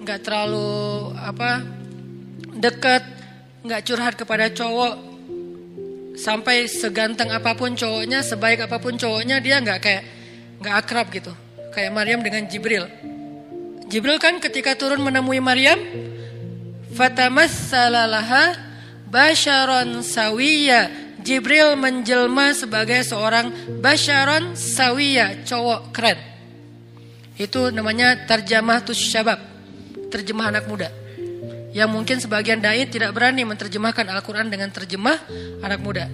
nggak 0.00 0.20
terlalu 0.22 1.10
apa 1.18 1.66
dekat, 2.54 3.02
nggak 3.66 3.82
curhat 3.82 4.14
kepada 4.14 4.46
cowok 4.54 5.14
sampai 6.14 6.70
seganteng 6.70 7.34
apa 7.34 7.58
pun 7.58 7.74
cowoknya, 7.74 8.22
sebaik 8.22 8.70
apa 8.70 8.78
pun 8.78 8.94
cowoknya 8.94 9.42
dia 9.42 9.58
nggak 9.58 9.78
kayak 9.82 10.02
nggak 10.62 10.74
akrab 10.86 11.10
gitu. 11.10 11.34
Kayak 11.74 11.90
Maryam 11.90 12.22
dengan 12.22 12.46
Jibril. 12.46 12.86
Jibril 13.90 14.22
kan 14.22 14.38
ketika 14.38 14.78
turun 14.78 15.02
menemui 15.02 15.42
Maryam, 15.42 15.76
fatamassalalaha 16.94 18.54
basharon 19.10 20.00
sawiya. 20.00 21.02
Jibril 21.24 21.74
menjelma 21.80 22.52
sebagai 22.52 23.00
seorang 23.00 23.48
basharon 23.80 24.52
sawiya, 24.54 25.42
cowok 25.42 25.90
keren. 25.90 26.20
Itu 27.34 27.72
namanya 27.72 28.28
terjemah 28.28 28.84
tus 28.84 29.00
syabab 29.00 29.54
terjemah 30.14 30.54
anak 30.54 30.70
muda. 30.70 30.94
Yang 31.74 31.90
mungkin 31.90 32.16
sebagian 32.22 32.62
dai 32.62 32.86
tidak 32.86 33.10
berani 33.10 33.42
menerjemahkan 33.42 34.06
Al-Quran 34.06 34.46
dengan 34.46 34.70
terjemah 34.70 35.18
anak 35.58 35.82
muda. 35.82 36.06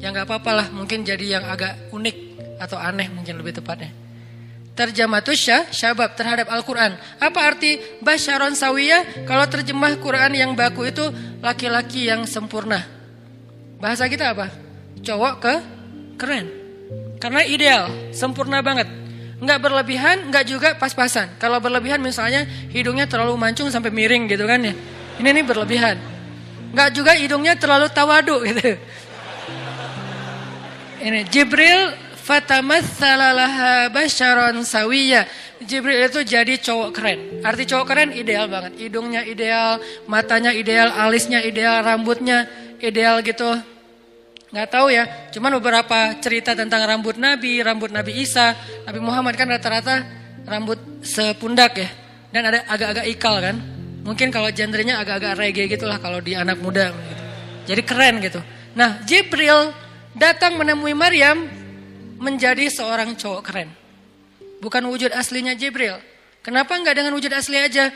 Yang 0.00 0.10
nggak 0.16 0.26
apa-apa 0.32 0.50
lah, 0.56 0.66
mungkin 0.72 1.04
jadi 1.04 1.36
yang 1.36 1.44
agak 1.44 1.92
unik 1.92 2.16
atau 2.56 2.80
aneh 2.80 3.12
mungkin 3.12 3.36
lebih 3.36 3.60
tepatnya. 3.60 4.05
Terjemah 4.76 5.24
tusya, 5.24 5.72
syabab 5.72 6.12
terhadap 6.20 6.52
Al-Quran. 6.52 7.00
Apa 7.16 7.48
arti 7.48 7.80
basyaron 8.04 8.52
sawiyah? 8.52 9.24
Kalau 9.24 9.48
terjemah 9.48 9.96
Quran 9.96 10.36
yang 10.36 10.52
baku 10.52 10.84
itu 10.92 11.00
laki-laki 11.40 12.04
yang 12.12 12.28
sempurna. 12.28 12.84
Bahasa 13.80 14.04
kita 14.04 14.36
apa? 14.36 14.52
Cowok 15.00 15.34
ke 15.40 15.54
keren. 16.20 16.46
Karena 17.16 17.40
ideal, 17.48 18.12
sempurna 18.12 18.60
banget. 18.60 18.84
Nggak 19.40 19.58
berlebihan, 19.64 20.16
nggak 20.28 20.44
juga 20.44 20.68
pas-pasan. 20.76 21.40
Kalau 21.40 21.56
berlebihan 21.56 22.00
misalnya 22.04 22.44
hidungnya 22.68 23.08
terlalu 23.08 23.32
mancung 23.40 23.72
sampai 23.72 23.88
miring 23.88 24.28
gitu 24.28 24.44
kan 24.44 24.60
ya. 24.60 24.76
Ini 25.16 25.28
nih 25.40 25.44
berlebihan. 25.44 25.96
Nggak 26.76 26.90
juga 26.92 27.16
hidungnya 27.16 27.56
terlalu 27.56 27.88
tawadu 27.88 28.44
gitu. 28.44 28.76
Ini 31.00 31.24
Jibril 31.32 32.05
fatamatsalaha 32.26 33.94
basyaron 33.94 34.66
sawiya. 34.66 35.30
Jibril 35.62 36.04
itu 36.04 36.20
jadi 36.26 36.58
cowok 36.58 36.90
keren. 36.90 37.20
Arti 37.46 37.64
cowok 37.64 37.86
keren 37.86 38.10
ideal 38.12 38.50
banget. 38.50 38.76
Hidungnya 38.76 39.22
ideal, 39.22 39.78
matanya 40.10 40.50
ideal, 40.50 40.90
alisnya 40.90 41.40
ideal, 41.40 41.80
rambutnya 41.86 42.50
ideal 42.82 43.22
gitu 43.22 43.56
nggak 44.46 44.68
tahu 44.70 44.88
ya. 44.94 45.04
Cuman 45.34 45.58
beberapa 45.58 46.16
cerita 46.22 46.54
tentang 46.54 46.86
rambut 46.86 47.18
Nabi, 47.18 47.60
rambut 47.60 47.90
Nabi 47.90 48.24
Isa, 48.24 48.54
Nabi 48.86 49.00
Muhammad 49.02 49.34
kan 49.34 49.50
rata-rata 49.50 50.06
rambut 50.46 50.78
sepundak 51.02 51.76
ya. 51.76 51.88
Dan 52.30 52.42
ada 52.52 52.64
agak-agak 52.68 53.06
ikal 53.10 53.36
kan. 53.42 53.56
Mungkin 54.06 54.30
kalau 54.30 54.46
genrenya 54.54 55.02
agak-agak 55.02 55.34
reggae 55.34 55.66
gitulah 55.66 55.98
kalau 55.98 56.22
di 56.22 56.38
anak 56.38 56.62
muda. 56.62 56.94
Gitu. 56.94 57.22
Jadi 57.74 57.82
keren 57.82 58.14
gitu. 58.22 58.40
Nah 58.78 59.02
Jibril 59.02 59.74
datang 60.14 60.54
menemui 60.54 60.94
Maryam 60.94 61.65
menjadi 62.16 62.68
seorang 62.68 63.16
cowok 63.16 63.42
keren. 63.44 63.68
Bukan 64.60 64.82
wujud 64.88 65.12
aslinya 65.12 65.52
Jibril. 65.52 66.00
Kenapa 66.40 66.78
nggak 66.78 66.94
dengan 66.96 67.12
wujud 67.16 67.32
asli 67.34 67.58
aja? 67.58 67.90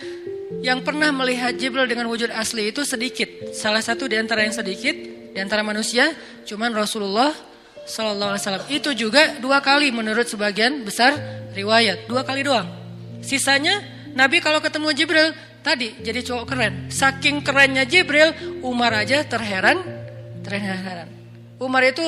Yang 0.60 0.82
pernah 0.82 1.14
melihat 1.14 1.54
Jibril 1.56 1.86
dengan 1.86 2.10
wujud 2.10 2.28
asli 2.34 2.74
itu 2.74 2.82
sedikit. 2.82 3.54
Salah 3.54 3.80
satu 3.80 4.10
di 4.10 4.18
antara 4.18 4.44
yang 4.44 4.52
sedikit 4.52 5.20
di 5.30 5.38
antara 5.38 5.62
manusia 5.62 6.10
cuman 6.46 6.74
Rasulullah 6.74 7.30
Sallallahu 7.86 8.34
Alaihi 8.34 8.42
Wasallam 8.44 8.66
itu 8.70 8.90
juga 8.94 9.38
dua 9.38 9.62
kali 9.62 9.94
menurut 9.94 10.26
sebagian 10.26 10.82
besar 10.82 11.14
riwayat 11.54 12.10
dua 12.10 12.26
kali 12.26 12.42
doang 12.42 12.66
sisanya 13.22 13.78
Nabi 14.14 14.42
kalau 14.42 14.58
ketemu 14.58 14.90
Jibril 14.94 15.28
tadi 15.62 15.94
jadi 16.02 16.20
cowok 16.26 16.44
keren 16.50 16.74
saking 16.90 17.46
kerennya 17.46 17.86
Jibril 17.86 18.34
Umar 18.66 18.94
aja 18.94 19.22
terheran 19.22 19.80
terheran 20.42 21.08
Umar 21.62 21.86
itu 21.86 22.04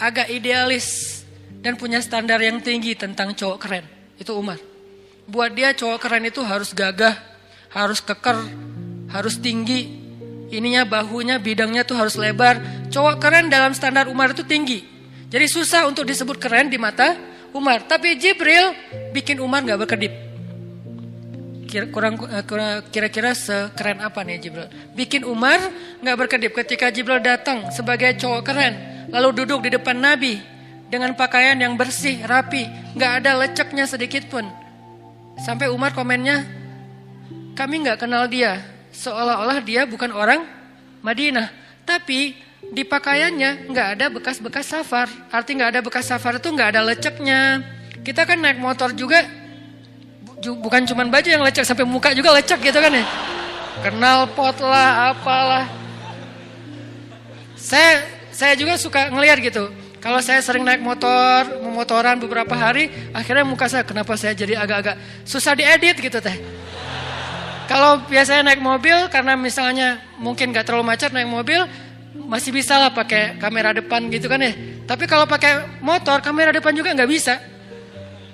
agak 0.00 0.32
idealis 0.32 1.20
dan 1.60 1.76
punya 1.76 2.00
standar 2.00 2.40
yang 2.40 2.58
tinggi 2.64 2.96
tentang 2.96 3.36
cowok 3.36 3.58
keren 3.60 3.84
itu 4.16 4.32
Umar 4.32 4.56
buat 5.28 5.52
dia 5.52 5.76
cowok 5.76 5.98
keren 6.00 6.24
itu 6.26 6.40
harus 6.40 6.72
gagah 6.72 7.14
harus 7.70 8.00
keker 8.02 8.40
harus 9.12 9.36
tinggi 9.38 10.00
ininya 10.50 10.82
bahunya 10.82 11.38
bidangnya 11.38 11.86
tuh 11.86 11.96
harus 11.96 12.18
lebar. 12.18 12.58
Cowok 12.90 13.22
keren 13.22 13.46
dalam 13.48 13.72
standar 13.72 14.10
Umar 14.10 14.34
itu 14.34 14.42
tinggi. 14.42 14.82
Jadi 15.30 15.46
susah 15.46 15.86
untuk 15.86 16.02
disebut 16.02 16.36
keren 16.42 16.66
di 16.68 16.76
mata 16.76 17.14
Umar. 17.54 17.86
Tapi 17.86 18.18
Jibril 18.18 18.74
bikin 19.14 19.38
Umar 19.38 19.62
nggak 19.62 19.86
berkedip. 19.86 20.29
Kira, 21.70 21.86
kurang 21.86 22.18
eh, 22.26 22.42
kira-kira 22.90 23.30
sekeren 23.30 24.02
apa 24.02 24.26
nih 24.26 24.42
Jibril? 24.42 24.66
Bikin 24.98 25.22
Umar 25.22 25.62
nggak 26.02 26.16
berkedip 26.18 26.50
ketika 26.58 26.90
Jibril 26.90 27.22
datang 27.22 27.70
sebagai 27.70 28.10
cowok 28.18 28.42
keren, 28.42 28.74
lalu 29.14 29.46
duduk 29.46 29.62
di 29.62 29.78
depan 29.78 29.94
Nabi 29.94 30.42
dengan 30.90 31.14
pakaian 31.14 31.54
yang 31.54 31.78
bersih, 31.78 32.26
rapi, 32.26 32.66
nggak 32.98 33.22
ada 33.22 33.38
leceknya 33.38 33.86
sedikit 33.86 34.26
pun. 34.26 34.42
Sampai 35.38 35.70
Umar 35.70 35.94
komennya, 35.94 36.42
kami 37.54 37.86
nggak 37.86 38.02
kenal 38.02 38.26
dia, 38.26 38.58
seolah-olah 38.90 39.62
dia 39.62 39.86
bukan 39.86 40.10
orang 40.10 40.42
Madinah. 41.06 41.54
Tapi 41.86 42.34
di 42.74 42.82
pakaiannya 42.82 43.70
nggak 43.70 43.88
ada 43.94 44.06
bekas-bekas 44.10 44.74
safar. 44.74 45.06
Arti 45.30 45.54
nggak 45.54 45.78
ada 45.78 45.80
bekas 45.86 46.10
safar 46.10 46.42
itu 46.42 46.50
nggak 46.50 46.74
ada 46.74 46.82
leceknya. 46.82 47.62
Kita 48.02 48.26
kan 48.26 48.42
naik 48.42 48.58
motor 48.58 48.90
juga 48.90 49.22
bukan 50.40 50.88
cuma 50.88 51.04
baju 51.04 51.28
yang 51.28 51.44
lecek 51.44 51.68
sampai 51.68 51.84
muka 51.84 52.16
juga 52.16 52.32
lecek 52.32 52.60
gitu 52.64 52.78
kan 52.80 52.92
ya. 52.92 53.04
Kenal 53.80 54.28
pot 54.32 54.56
lah, 54.60 55.12
apalah. 55.12 55.64
Saya 57.56 58.04
saya 58.32 58.56
juga 58.56 58.80
suka 58.80 59.12
ngeliat 59.12 59.40
gitu. 59.44 59.68
Kalau 60.00 60.24
saya 60.24 60.40
sering 60.40 60.64
naik 60.64 60.80
motor, 60.80 61.44
memotoran 61.60 62.16
beberapa 62.16 62.56
hari, 62.56 62.88
akhirnya 63.12 63.44
muka 63.44 63.68
saya 63.68 63.84
kenapa 63.84 64.16
saya 64.16 64.32
jadi 64.32 64.56
agak-agak 64.56 64.96
susah 65.28 65.52
diedit 65.52 66.00
gitu 66.00 66.24
teh. 66.24 66.40
Kalau 67.68 68.00
biasanya 68.08 68.50
naik 68.50 68.64
mobil 68.64 68.96
karena 69.12 69.36
misalnya 69.36 70.00
mungkin 70.16 70.50
gak 70.56 70.66
terlalu 70.66 70.88
macet 70.88 71.12
naik 71.12 71.28
mobil 71.28 71.68
masih 72.16 72.50
bisa 72.50 72.80
lah 72.80 72.90
pakai 72.90 73.38
kamera 73.38 73.76
depan 73.76 74.08
gitu 74.10 74.26
kan 74.26 74.40
ya. 74.40 74.56
Tapi 74.88 75.04
kalau 75.06 75.28
pakai 75.28 75.78
motor 75.84 76.18
kamera 76.18 76.50
depan 76.50 76.74
juga 76.74 76.90
nggak 76.90 77.10
bisa. 77.10 77.38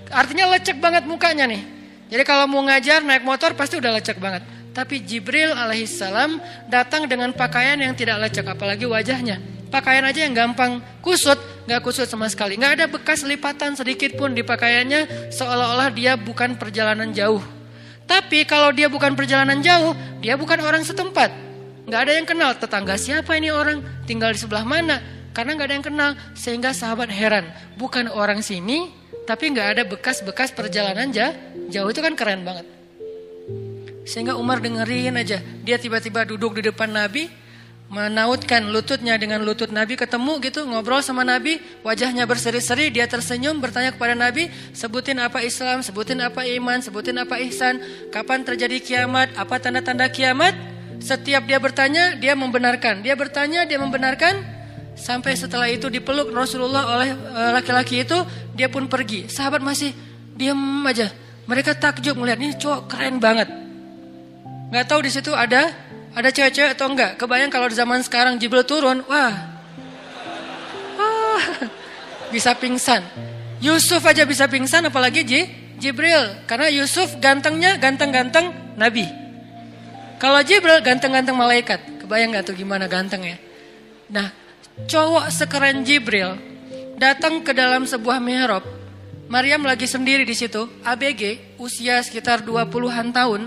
Artinya 0.08 0.48
lecek 0.56 0.80
banget 0.80 1.04
mukanya 1.04 1.44
nih. 1.44 1.75
Jadi 2.06 2.22
kalau 2.22 2.46
mau 2.46 2.62
ngajar 2.62 3.02
naik 3.02 3.26
motor 3.26 3.54
pasti 3.58 3.78
udah 3.78 3.98
lecek 3.98 4.22
banget. 4.22 4.46
Tapi 4.70 5.02
Jibril 5.02 5.56
alaihissalam 5.56 6.38
datang 6.68 7.08
dengan 7.08 7.32
pakaian 7.32 7.80
yang 7.80 7.96
tidak 7.96 8.28
lecek 8.28 8.44
apalagi 8.46 8.84
wajahnya. 8.84 9.40
Pakaian 9.66 10.06
aja 10.06 10.22
yang 10.22 10.36
gampang 10.36 10.78
kusut 11.02 11.40
nggak 11.66 11.82
kusut 11.82 12.06
sama 12.06 12.30
sekali. 12.30 12.54
Nggak 12.54 12.72
ada 12.78 12.84
bekas 12.86 13.26
lipatan 13.26 13.74
sedikit 13.74 14.14
pun 14.14 14.30
di 14.32 14.46
pakaiannya, 14.46 15.32
seolah-olah 15.34 15.90
dia 15.90 16.14
bukan 16.14 16.54
perjalanan 16.54 17.10
jauh. 17.10 17.42
Tapi 18.06 18.46
kalau 18.46 18.70
dia 18.70 18.86
bukan 18.86 19.18
perjalanan 19.18 19.58
jauh, 19.58 19.92
dia 20.22 20.38
bukan 20.38 20.62
orang 20.62 20.86
setempat. 20.86 21.34
Nggak 21.90 22.00
ada 22.06 22.12
yang 22.14 22.26
kenal 22.26 22.50
tetangga 22.54 22.94
siapa 22.94 23.34
ini 23.34 23.50
orang, 23.50 23.82
tinggal 24.06 24.30
di 24.30 24.38
sebelah 24.38 24.62
mana. 24.62 25.02
Karena 25.34 25.58
nggak 25.58 25.66
ada 25.66 25.74
yang 25.74 25.86
kenal, 25.86 26.10
sehingga 26.38 26.70
sahabat 26.70 27.10
heran. 27.10 27.50
Bukan 27.74 28.06
orang 28.08 28.40
sini, 28.40 28.94
tapi 29.26 29.50
nggak 29.52 29.68
ada 29.76 29.82
bekas-bekas 29.82 30.54
perjalanan 30.54 31.10
jauh. 31.10 31.34
Jauh 31.68 31.90
itu 31.90 31.98
kan 31.98 32.14
keren 32.14 32.46
banget. 32.46 32.66
Sehingga 34.06 34.38
Umar 34.38 34.62
dengerin 34.62 35.18
aja. 35.18 35.42
Dia 35.66 35.76
tiba-tiba 35.82 36.22
duduk 36.22 36.62
di 36.62 36.70
depan 36.70 36.86
Nabi, 36.86 37.26
menautkan 37.90 38.62
lututnya 38.70 39.18
dengan 39.18 39.42
lutut 39.42 39.74
Nabi, 39.74 39.98
ketemu 39.98 40.38
gitu, 40.46 40.62
ngobrol 40.62 41.02
sama 41.02 41.26
Nabi, 41.26 41.58
wajahnya 41.82 42.22
berseri-seri, 42.22 42.94
dia 42.94 43.10
tersenyum, 43.10 43.58
bertanya 43.58 43.90
kepada 43.90 44.14
Nabi, 44.14 44.46
sebutin 44.70 45.18
apa 45.18 45.42
Islam, 45.42 45.82
sebutin 45.82 46.22
apa 46.22 46.46
iman, 46.46 46.78
sebutin 46.78 47.18
apa 47.18 47.42
ihsan, 47.50 47.82
kapan 48.14 48.46
terjadi 48.46 48.78
kiamat, 48.78 49.34
apa 49.34 49.58
tanda-tanda 49.58 50.06
kiamat. 50.06 50.54
Setiap 51.02 51.44
dia 51.44 51.58
bertanya, 51.58 52.14
dia 52.14 52.38
membenarkan. 52.38 53.02
Dia 53.02 53.18
bertanya, 53.18 53.66
dia 53.66 53.76
membenarkan. 53.76 54.55
Sampai 54.96 55.36
setelah 55.36 55.68
itu 55.68 55.92
dipeluk 55.92 56.32
Rasulullah 56.32 56.88
oleh 56.96 57.12
eh, 57.12 57.50
laki-laki 57.52 58.02
itu, 58.02 58.16
dia 58.56 58.72
pun 58.72 58.88
pergi. 58.88 59.28
Sahabat 59.28 59.60
masih 59.60 59.92
diam 60.32 60.58
aja. 60.88 61.12
Mereka 61.46 61.78
takjub 61.78 62.18
melihat 62.18 62.40
ini 62.40 62.56
cowok 62.56 62.90
keren 62.90 63.20
banget. 63.22 63.46
Nggak 64.72 64.86
tahu 64.88 65.00
di 65.06 65.10
situ 65.14 65.30
ada 65.30 65.70
ada 66.16 66.28
cewek-cewek 66.32 66.74
atau 66.74 66.90
enggak. 66.90 67.20
Kebayang 67.20 67.52
kalau 67.52 67.68
di 67.68 67.76
zaman 67.76 68.00
sekarang 68.00 68.40
Jibril 68.40 68.64
turun, 68.64 69.04
wah, 69.04 69.36
ah, 70.96 71.44
bisa 72.32 72.56
pingsan. 72.56 73.04
Yusuf 73.60 74.00
aja 74.02 74.24
bisa 74.24 74.48
pingsan, 74.48 74.88
apalagi 74.88 75.22
J, 75.22 75.32
Jibril. 75.76 76.48
Karena 76.48 76.72
Yusuf 76.72 77.20
gantengnya 77.20 77.76
ganteng-ganteng 77.76 78.52
Nabi. 78.80 79.06
Kalau 80.16 80.40
Jibril 80.40 80.80
ganteng-ganteng 80.80 81.36
malaikat. 81.36 81.80
Kebayang 82.00 82.32
nggak 82.32 82.44
tuh 82.48 82.56
gimana 82.56 82.88
gantengnya? 82.88 83.36
Nah, 84.08 84.32
cowok 84.84 85.32
sekeren 85.32 85.80
Jibril 85.80 86.36
datang 87.00 87.40
ke 87.40 87.56
dalam 87.56 87.88
sebuah 87.88 88.20
mihrab. 88.20 88.64
Maryam 89.26 89.64
lagi 89.64 89.88
sendiri 89.90 90.22
di 90.22 90.36
situ, 90.36 90.70
ABG, 90.86 91.56
usia 91.58 91.98
sekitar 91.98 92.46
20-an 92.46 93.10
tahun, 93.10 93.42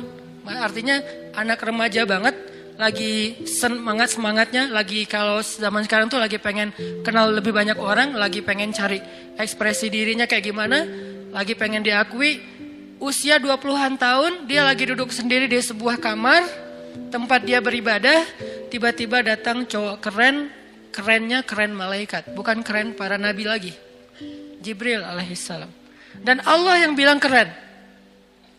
Artinya 0.57 0.97
anak 1.37 1.61
remaja 1.61 2.09
banget, 2.09 2.33
lagi 2.79 3.45
semangat 3.45 4.17
semangatnya, 4.17 4.65
lagi 4.71 5.05
kalau 5.05 5.43
zaman 5.45 5.85
sekarang 5.85 6.09
tuh 6.09 6.17
lagi 6.17 6.41
pengen 6.41 6.73
kenal 7.05 7.29
lebih 7.29 7.53
banyak 7.53 7.77
orang, 7.77 8.17
lagi 8.17 8.41
pengen 8.41 8.73
cari 8.73 8.97
ekspresi 9.37 9.93
dirinya 9.93 10.25
kayak 10.25 10.49
gimana, 10.49 10.87
lagi 11.29 11.53
pengen 11.53 11.85
diakui. 11.85 12.57
Usia 12.99 13.39
20-an 13.39 13.95
tahun, 13.95 14.33
dia 14.49 14.65
lagi 14.65 14.83
duduk 14.83 15.13
sendiri 15.13 15.47
di 15.47 15.55
sebuah 15.55 16.01
kamar, 16.01 16.43
tempat 17.13 17.47
dia 17.47 17.63
beribadah, 17.63 18.27
tiba-tiba 18.67 19.23
datang 19.23 19.63
cowok 19.63 20.03
keren, 20.03 20.51
kerennya 20.99 21.47
keren 21.47 21.71
malaikat, 21.71 22.35
bukan 22.35 22.59
keren 22.59 22.91
para 22.91 23.15
nabi 23.15 23.47
lagi. 23.47 23.71
Jibril 24.59 24.99
alaihissalam. 24.99 25.71
Dan 26.19 26.43
Allah 26.43 26.83
yang 26.83 26.99
bilang 26.99 27.23
keren. 27.23 27.47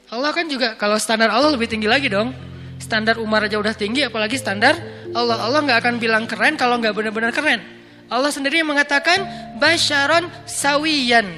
Allah 0.09 0.33
kan 0.33 0.49
juga 0.49 0.73
kalau 0.81 0.97
standar 0.97 1.29
Allah 1.29 1.53
lebih 1.53 1.69
tinggi 1.69 1.85
lagi 1.85 2.09
dong. 2.09 2.33
Standar 2.81 3.21
Umar 3.21 3.45
aja 3.45 3.61
udah 3.61 3.77
tinggi 3.77 4.09
apalagi 4.09 4.41
standar 4.41 4.73
Allah. 5.13 5.37
Allah 5.37 5.61
nggak 5.61 5.79
akan 5.85 5.95
bilang 6.01 6.25
keren 6.25 6.57
kalau 6.57 6.81
nggak 6.81 6.97
benar-benar 6.97 7.37
keren. 7.37 7.61
Allah 8.09 8.33
sendiri 8.33 8.65
mengatakan 8.65 9.21
basyaron 9.61 10.33
sawiyan. 10.49 11.29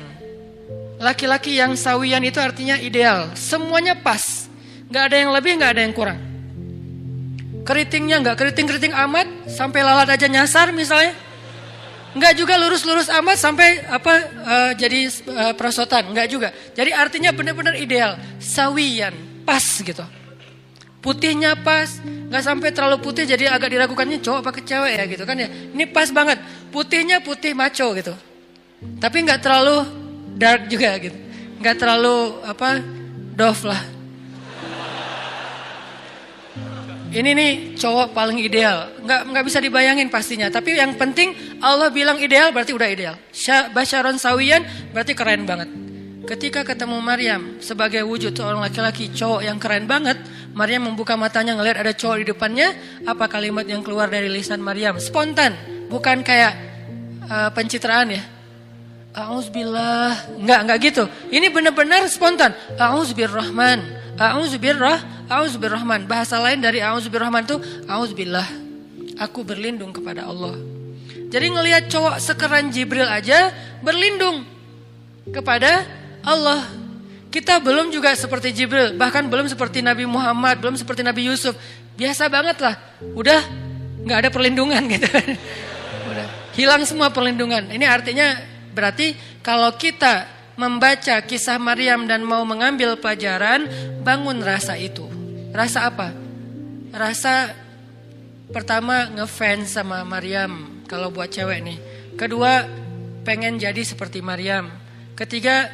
Laki-laki 1.03 1.59
yang 1.59 1.75
sawiyan 1.75 2.23
itu 2.23 2.39
artinya 2.39 2.79
ideal. 2.79 3.35
Semuanya 3.35 3.99
pas. 3.99 4.47
Nggak 4.87 5.03
ada 5.11 5.17
yang 5.19 5.31
lebih, 5.35 5.53
nggak 5.59 5.73
ada 5.75 5.83
yang 5.83 5.95
kurang. 5.99 6.19
Keritingnya 7.67 8.23
nggak 8.23 8.37
keriting-keriting 8.39 8.95
amat 8.95 9.27
sampai 9.49 9.81
lalat 9.83 10.09
aja 10.13 10.27
nyasar 10.29 10.71
misalnya. 10.71 11.15
Enggak 12.13 12.37
juga 12.37 12.61
lurus-lurus 12.61 13.09
amat 13.09 13.41
sampai 13.41 13.81
apa 13.89 14.15
uh, 14.45 14.71
jadi 14.77 15.09
uh, 15.33 15.53
perosotan, 15.57 16.13
enggak 16.13 16.29
juga. 16.29 16.53
Jadi 16.77 16.93
artinya 16.93 17.33
benar-benar 17.33 17.73
ideal, 17.81 18.21
sawian, 18.37 19.17
pas 19.49 19.65
gitu. 19.65 20.05
Putihnya 21.03 21.57
pas, 21.59 21.89
nggak 22.05 22.45
sampai 22.45 22.69
terlalu 22.71 23.03
putih 23.03 23.25
jadi 23.27 23.51
agak 23.51 23.75
diragukannya 23.75 24.23
cowok 24.23 24.39
apa 24.45 24.61
cewek 24.61 24.93
ya 24.93 25.05
gitu 25.09 25.25
kan 25.25 25.41
ya. 25.41 25.49
Ini 25.49 25.89
pas 25.89 26.13
banget, 26.13 26.39
putihnya 26.69 27.25
putih 27.25 27.57
maco 27.57 27.97
gitu. 27.97 28.13
Tapi 29.01 29.17
nggak 29.25 29.41
terlalu 29.41 29.83
dark 30.37 30.69
juga 30.69 30.95
gitu. 31.01 31.17
Nggak 31.65 31.77
terlalu 31.81 32.17
apa 32.45 32.69
dof 33.35 33.65
lah. 33.65 33.83
Ini 37.13 37.31
nih 37.37 37.53
cowok 37.77 38.17
paling 38.17 38.41
ideal. 38.41 38.89
Nggak, 39.05 39.21
nggak 39.29 39.45
bisa 39.45 39.59
dibayangin 39.61 40.09
pastinya. 40.09 40.49
Tapi 40.49 40.81
yang 40.81 40.97
penting 40.97 41.61
Allah 41.61 41.93
bilang 41.93 42.17
ideal 42.17 42.49
berarti 42.57 42.73
udah 42.73 42.89
ideal. 42.89 43.15
Basyaron 43.77 44.17
sawiyan 44.17 44.65
berarti 44.97 45.13
keren 45.13 45.45
banget. 45.45 45.69
Ketika 46.25 46.65
ketemu 46.65 47.05
Maryam 47.05 47.61
sebagai 47.61 48.01
wujud 48.09 48.33
seorang 48.33 48.65
laki-laki 48.65 49.13
cowok 49.13 49.45
yang 49.45 49.61
keren 49.61 49.85
banget. 49.85 50.17
Maryam 50.53 50.85
membuka 50.85 51.17
matanya 51.17 51.57
ngelihat 51.57 51.85
ada 51.85 51.93
cowok 51.93 52.17
di 52.25 52.27
depannya. 52.33 52.69
Apa 53.05 53.29
kalimat 53.29 53.69
yang 53.69 53.85
keluar 53.85 54.09
dari 54.09 54.33
lisan 54.33 54.65
Maryam? 54.65 54.97
Spontan. 54.97 55.53
Bukan 55.93 56.25
kayak 56.25 56.53
uh, 57.29 57.51
pencitraan 57.53 58.17
ya. 58.17 58.23
Auzubillah. 59.13 60.41
Enggak, 60.41 60.61
enggak 60.65 60.79
gitu. 60.81 61.05
Ini 61.29 61.53
benar-benar 61.53 62.09
spontan. 62.09 62.57
Auzubirrahman. 62.81 63.85
Auzubirrah 64.39 65.27
Auzubirrahman. 65.27 66.07
Bahasa 66.07 66.39
lain 66.39 66.63
dari 66.63 66.79
Auzubirrahman 66.79 67.43
itu 67.43 67.57
Auzubillah. 67.91 68.47
Aku 69.19 69.43
berlindung 69.43 69.91
kepada 69.91 70.29
Allah. 70.29 70.55
Jadi 71.33 71.47
ngelihat 71.49 71.89
cowok 71.89 72.21
sekeran 72.21 72.69
Jibril 72.69 73.09
aja 73.09 73.51
berlindung 73.81 74.45
kepada 75.33 75.83
Allah. 76.21 76.63
Kita 77.33 77.57
belum 77.57 77.89
juga 77.89 78.13
seperti 78.13 78.53
Jibril, 78.53 78.93
bahkan 79.01 79.25
belum 79.25 79.49
seperti 79.49 79.81
Nabi 79.81 80.05
Muhammad, 80.05 80.61
belum 80.61 80.77
seperti 80.77 81.01
Nabi 81.01 81.33
Yusuf. 81.33 81.57
Biasa 81.97 82.29
banget 82.29 82.61
lah. 82.61 82.77
Udah 83.17 83.41
nggak 84.05 84.19
ada 84.27 84.29
perlindungan 84.29 84.85
gitu. 84.93 85.09
Udah 86.13 86.27
hilang 86.53 86.85
semua 86.85 87.09
perlindungan. 87.09 87.73
Ini 87.73 87.89
artinya 87.89 88.37
berarti 88.77 89.17
kalau 89.41 89.73
kita 89.77 90.29
membaca 90.57 91.21
kisah 91.25 91.57
Maryam 91.57 92.05
dan 92.05 92.23
mau 92.23 92.43
mengambil 92.45 92.97
pelajaran, 92.99 93.69
bangun 94.05 94.41
rasa 94.41 94.77
itu. 94.77 95.07
Rasa 95.53 95.89
apa? 95.89 96.13
Rasa 96.93 97.53
pertama 98.53 99.09
ngefans 99.09 99.73
sama 99.73 100.05
Maryam 100.05 100.85
kalau 100.85 101.09
buat 101.09 101.33
cewek 101.33 101.61
nih. 101.65 101.79
Kedua 102.21 102.69
pengen 103.25 103.57
jadi 103.57 103.81
seperti 103.81 104.21
Maryam. 104.21 104.69
Ketiga 105.17 105.73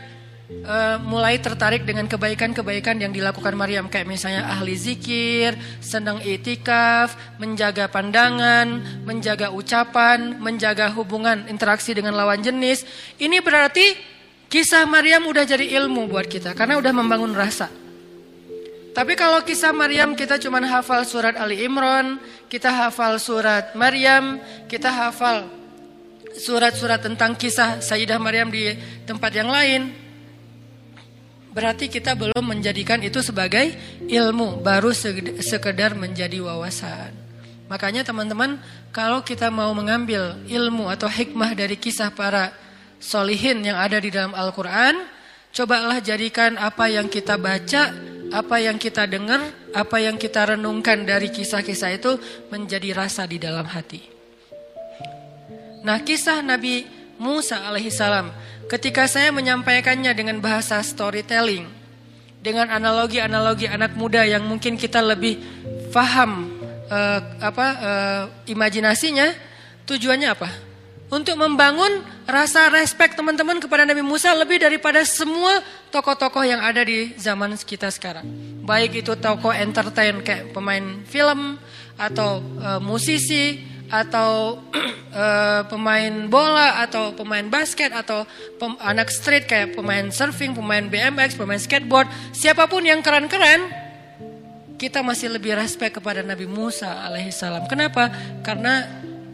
uh, 0.64 0.96
mulai 1.02 1.38
tertarik 1.42 1.84
dengan 1.84 2.06
kebaikan-kebaikan 2.06 3.02
yang 3.02 3.12
dilakukan 3.12 3.54
Maryam 3.58 3.90
kayak 3.90 4.08
misalnya 4.08 4.48
ahli 4.48 4.78
zikir, 4.78 5.58
senang 5.82 6.22
itikaf, 6.22 7.18
menjaga 7.42 7.90
pandangan, 7.90 9.02
menjaga 9.04 9.52
ucapan, 9.52 10.38
menjaga 10.40 10.92
hubungan 10.94 11.46
interaksi 11.50 11.92
dengan 11.92 12.16
lawan 12.16 12.40
jenis. 12.40 12.86
Ini 13.18 13.42
berarti 13.42 14.17
kisah 14.48 14.88
Maryam 14.88 15.28
udah 15.28 15.44
jadi 15.44 15.64
ilmu 15.80 16.08
buat 16.08 16.26
kita 16.26 16.56
karena 16.56 16.80
udah 16.80 16.92
membangun 16.92 17.32
rasa. 17.36 17.68
Tapi 18.96 19.14
kalau 19.14 19.46
kisah 19.46 19.70
Maryam 19.70 20.18
kita 20.18 20.42
cuma 20.42 20.58
hafal 20.64 21.06
surat 21.06 21.38
Ali 21.38 21.62
Imran, 21.62 22.18
kita 22.50 22.72
hafal 22.72 23.20
surat 23.22 23.76
Maryam, 23.78 24.42
kita 24.66 24.90
hafal 24.90 25.46
surat-surat 26.34 26.98
tentang 26.98 27.38
kisah 27.38 27.78
Sayyidah 27.78 28.18
Maryam 28.18 28.50
di 28.50 28.74
tempat 29.06 29.30
yang 29.30 29.52
lain. 29.52 29.94
Berarti 31.54 31.86
kita 31.86 32.14
belum 32.18 32.42
menjadikan 32.42 32.98
itu 33.02 33.22
sebagai 33.22 33.74
ilmu, 34.06 34.62
baru 34.62 34.90
sekedar 35.40 35.94
menjadi 35.94 36.38
wawasan. 36.42 37.10
Makanya 37.68 38.06
teman-teman, 38.06 38.56
kalau 38.94 39.20
kita 39.20 39.52
mau 39.52 39.70
mengambil 39.76 40.38
ilmu 40.48 40.88
atau 40.88 41.06
hikmah 41.06 41.52
dari 41.52 41.76
kisah 41.76 42.08
para 42.14 42.50
solihin 42.98 43.62
yang 43.62 43.78
ada 43.78 43.98
di 44.02 44.10
dalam 44.10 44.34
Al-Quran, 44.34 45.06
cobalah 45.54 45.98
jadikan 46.02 46.58
apa 46.58 46.90
yang 46.90 47.06
kita 47.10 47.38
baca 47.38 47.94
apa 48.28 48.60
yang 48.60 48.76
kita 48.76 49.08
dengar, 49.08 49.40
apa 49.72 49.96
yang 50.04 50.20
kita 50.20 50.52
renungkan 50.52 51.08
dari 51.08 51.32
kisah-kisah 51.32 51.96
itu 51.96 52.20
menjadi 52.52 52.92
rasa 52.92 53.24
di 53.24 53.40
dalam 53.40 53.64
hati. 53.64 54.04
Nah, 55.80 56.04
kisah 56.04 56.44
Nabi 56.44 56.84
Musa 57.16 57.64
alaihissalam, 57.64 58.28
ketika 58.68 59.08
saya 59.08 59.32
menyampaikannya 59.32 60.12
dengan 60.12 60.44
bahasa 60.44 60.76
storytelling, 60.84 61.64
dengan 62.44 62.68
analogi-analogi 62.70 63.66
anak 63.66 63.96
muda 63.98 64.22
yang 64.22 64.44
mungkin 64.46 64.78
kita 64.78 65.02
lebih 65.02 65.40
paham 65.90 66.52
uh, 66.86 67.20
apa 67.40 67.66
uh, 67.80 68.22
imajinasinya, 68.46 69.32
tujuannya 69.88 70.28
apa? 70.28 70.67
Untuk 71.08 71.40
membangun 71.40 72.04
rasa 72.28 72.68
respect 72.68 73.16
teman-teman 73.16 73.56
kepada 73.56 73.88
Nabi 73.88 74.04
Musa 74.04 74.32
lebih 74.36 74.60
daripada 74.60 75.00
semua 75.08 75.64
tokoh-tokoh 75.88 76.44
yang 76.44 76.60
ada 76.60 76.84
di 76.84 77.16
zaman 77.16 77.56
kita 77.56 77.88
sekarang. 77.88 78.28
Baik 78.64 79.00
itu 79.04 79.16
tokoh 79.16 79.52
entertain 79.52 80.20
kayak 80.20 80.52
pemain 80.52 81.00
film 81.08 81.56
atau 81.96 82.44
uh, 82.60 82.80
musisi 82.80 83.64
atau 83.88 84.60
uh, 85.16 85.62
pemain 85.72 86.28
bola 86.28 86.84
atau 86.84 87.16
pemain 87.16 87.44
basket 87.48 87.88
atau 87.96 88.28
pem 88.60 88.76
anak 88.84 89.08
street 89.08 89.48
kayak 89.48 89.72
pemain 89.72 90.12
surfing, 90.12 90.52
pemain 90.52 90.84
BMX, 90.84 91.40
pemain 91.40 91.56
skateboard, 91.56 92.08
siapa 92.36 92.68
pun 92.68 92.84
yang 92.84 93.00
keren-keren 93.00 93.88
kita 94.78 95.02
masih 95.02 95.34
lebih 95.34 95.58
respect 95.58 95.98
kepada 95.98 96.22
Nabi 96.22 96.46
Musa 96.46 97.02
alaihissalam. 97.08 97.66
Kenapa? 97.66 98.12
Karena 98.46 98.86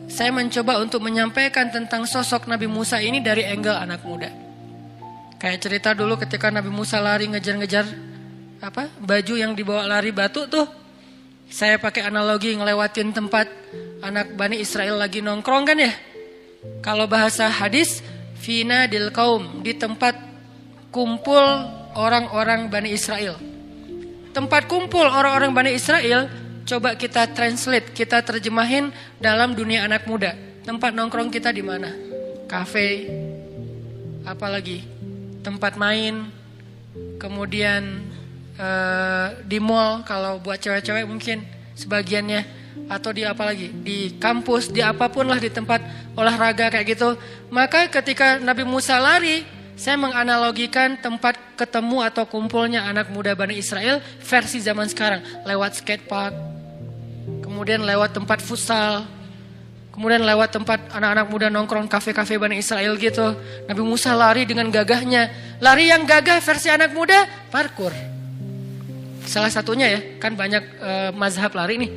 saya 0.08 0.30
mencoba 0.30 0.80
untuk 0.80 1.00
menyampaikan 1.00 1.72
tentang 1.72 2.04
sosok 2.04 2.44
Nabi 2.46 2.68
Musa 2.68 3.00
ini 3.00 3.24
dari 3.24 3.44
angle 3.48 3.76
anak 3.76 4.04
muda. 4.04 4.30
Kayak 5.40 5.58
cerita 5.60 5.90
dulu 5.92 6.16
ketika 6.20 6.48
Nabi 6.48 6.72
Musa 6.72 7.00
lari 7.00 7.28
ngejar-ngejar 7.28 7.84
apa 8.64 8.88
baju 8.96 9.34
yang 9.36 9.52
dibawa 9.52 9.84
lari 9.84 10.12
batu 10.12 10.48
tuh. 10.48 10.64
Saya 11.44 11.76
pakai 11.76 12.08
analogi 12.08 12.56
ngelewatin 12.56 13.12
tempat 13.12 13.46
anak 14.00 14.32
Bani 14.32 14.56
Israel 14.58 14.96
lagi 14.96 15.20
nongkrong 15.20 15.64
kan 15.68 15.76
ya. 15.76 15.92
Kalau 16.80 17.04
bahasa 17.04 17.52
hadis, 17.52 18.00
fina 18.40 18.88
dil 18.88 19.12
kaum 19.12 19.60
di 19.60 19.76
tempat 19.76 20.16
kumpul 20.88 21.44
orang-orang 21.92 22.72
Bani 22.72 22.90
Israel. 22.96 23.36
Tempat 24.32 24.64
kumpul 24.66 25.04
orang-orang 25.04 25.52
Bani 25.52 25.70
Israel 25.76 26.43
coba 26.64 26.96
kita 26.96 27.28
translate, 27.30 27.92
kita 27.92 28.24
terjemahin 28.24 28.90
dalam 29.20 29.52
dunia 29.52 29.84
anak 29.84 30.08
muda. 30.08 30.32
Tempat 30.64 30.96
nongkrong 30.96 31.28
kita 31.28 31.52
di 31.52 31.60
mana? 31.60 31.92
Cafe, 32.48 33.08
apalagi 34.24 34.84
tempat 35.44 35.76
main, 35.76 36.32
kemudian 37.20 38.00
uh, 38.56 39.36
di 39.44 39.60
mall 39.60 40.00
kalau 40.08 40.40
buat 40.40 40.56
cewek-cewek 40.56 41.04
mungkin 41.04 41.44
sebagiannya. 41.76 42.64
Atau 42.84 43.14
di 43.14 43.22
apa 43.22 43.46
lagi? 43.46 43.70
Di 43.70 44.18
kampus 44.18 44.68
di 44.68 44.82
apa 44.82 45.06
pun 45.06 45.30
lah 45.30 45.38
di 45.38 45.48
tempat 45.48 45.78
olahraga 46.18 46.74
kayak 46.74 46.86
gitu. 46.96 47.14
Maka 47.48 47.86
ketika 47.86 48.42
Nabi 48.42 48.66
Musa 48.66 48.98
lari 48.98 49.46
saya 49.74 49.98
menganalogikan 49.98 50.98
tempat 50.98 51.38
ketemu 51.58 52.02
atau 52.02 52.26
kumpulnya 52.26 52.86
anak 52.86 53.10
muda 53.10 53.34
Bani 53.34 53.58
Israel 53.58 54.02
versi 54.22 54.58
zaman 54.58 54.90
sekarang. 54.90 55.22
Lewat 55.46 55.80
skatepark, 55.82 56.34
kemudian 57.42 57.84
lewat 57.84 58.16
tempat 58.16 58.38
futsal, 58.44 59.06
kemudian 59.94 60.26
lewat 60.26 60.52
tempat 60.52 60.90
anak-anak 60.90 61.26
muda 61.30 61.46
nongkrong 61.48 61.86
kafe-kafe 61.86 62.36
Bani 62.36 62.58
Israel 62.58 62.98
gitu. 62.98 63.36
Nabi 63.70 63.82
Musa 63.82 64.12
lari 64.12 64.44
dengan 64.44 64.68
gagahnya. 64.68 65.56
Lari 65.62 65.88
yang 65.88 66.04
gagah 66.04 66.42
versi 66.42 66.68
anak 66.68 66.90
muda, 66.92 67.24
parkur. 67.48 67.94
Salah 69.24 69.48
satunya 69.48 69.88
ya, 69.88 70.00
kan 70.20 70.36
banyak 70.36 70.64
uh, 70.82 71.10
mazhab 71.16 71.54
lari 71.56 71.80
nih. 71.80 71.92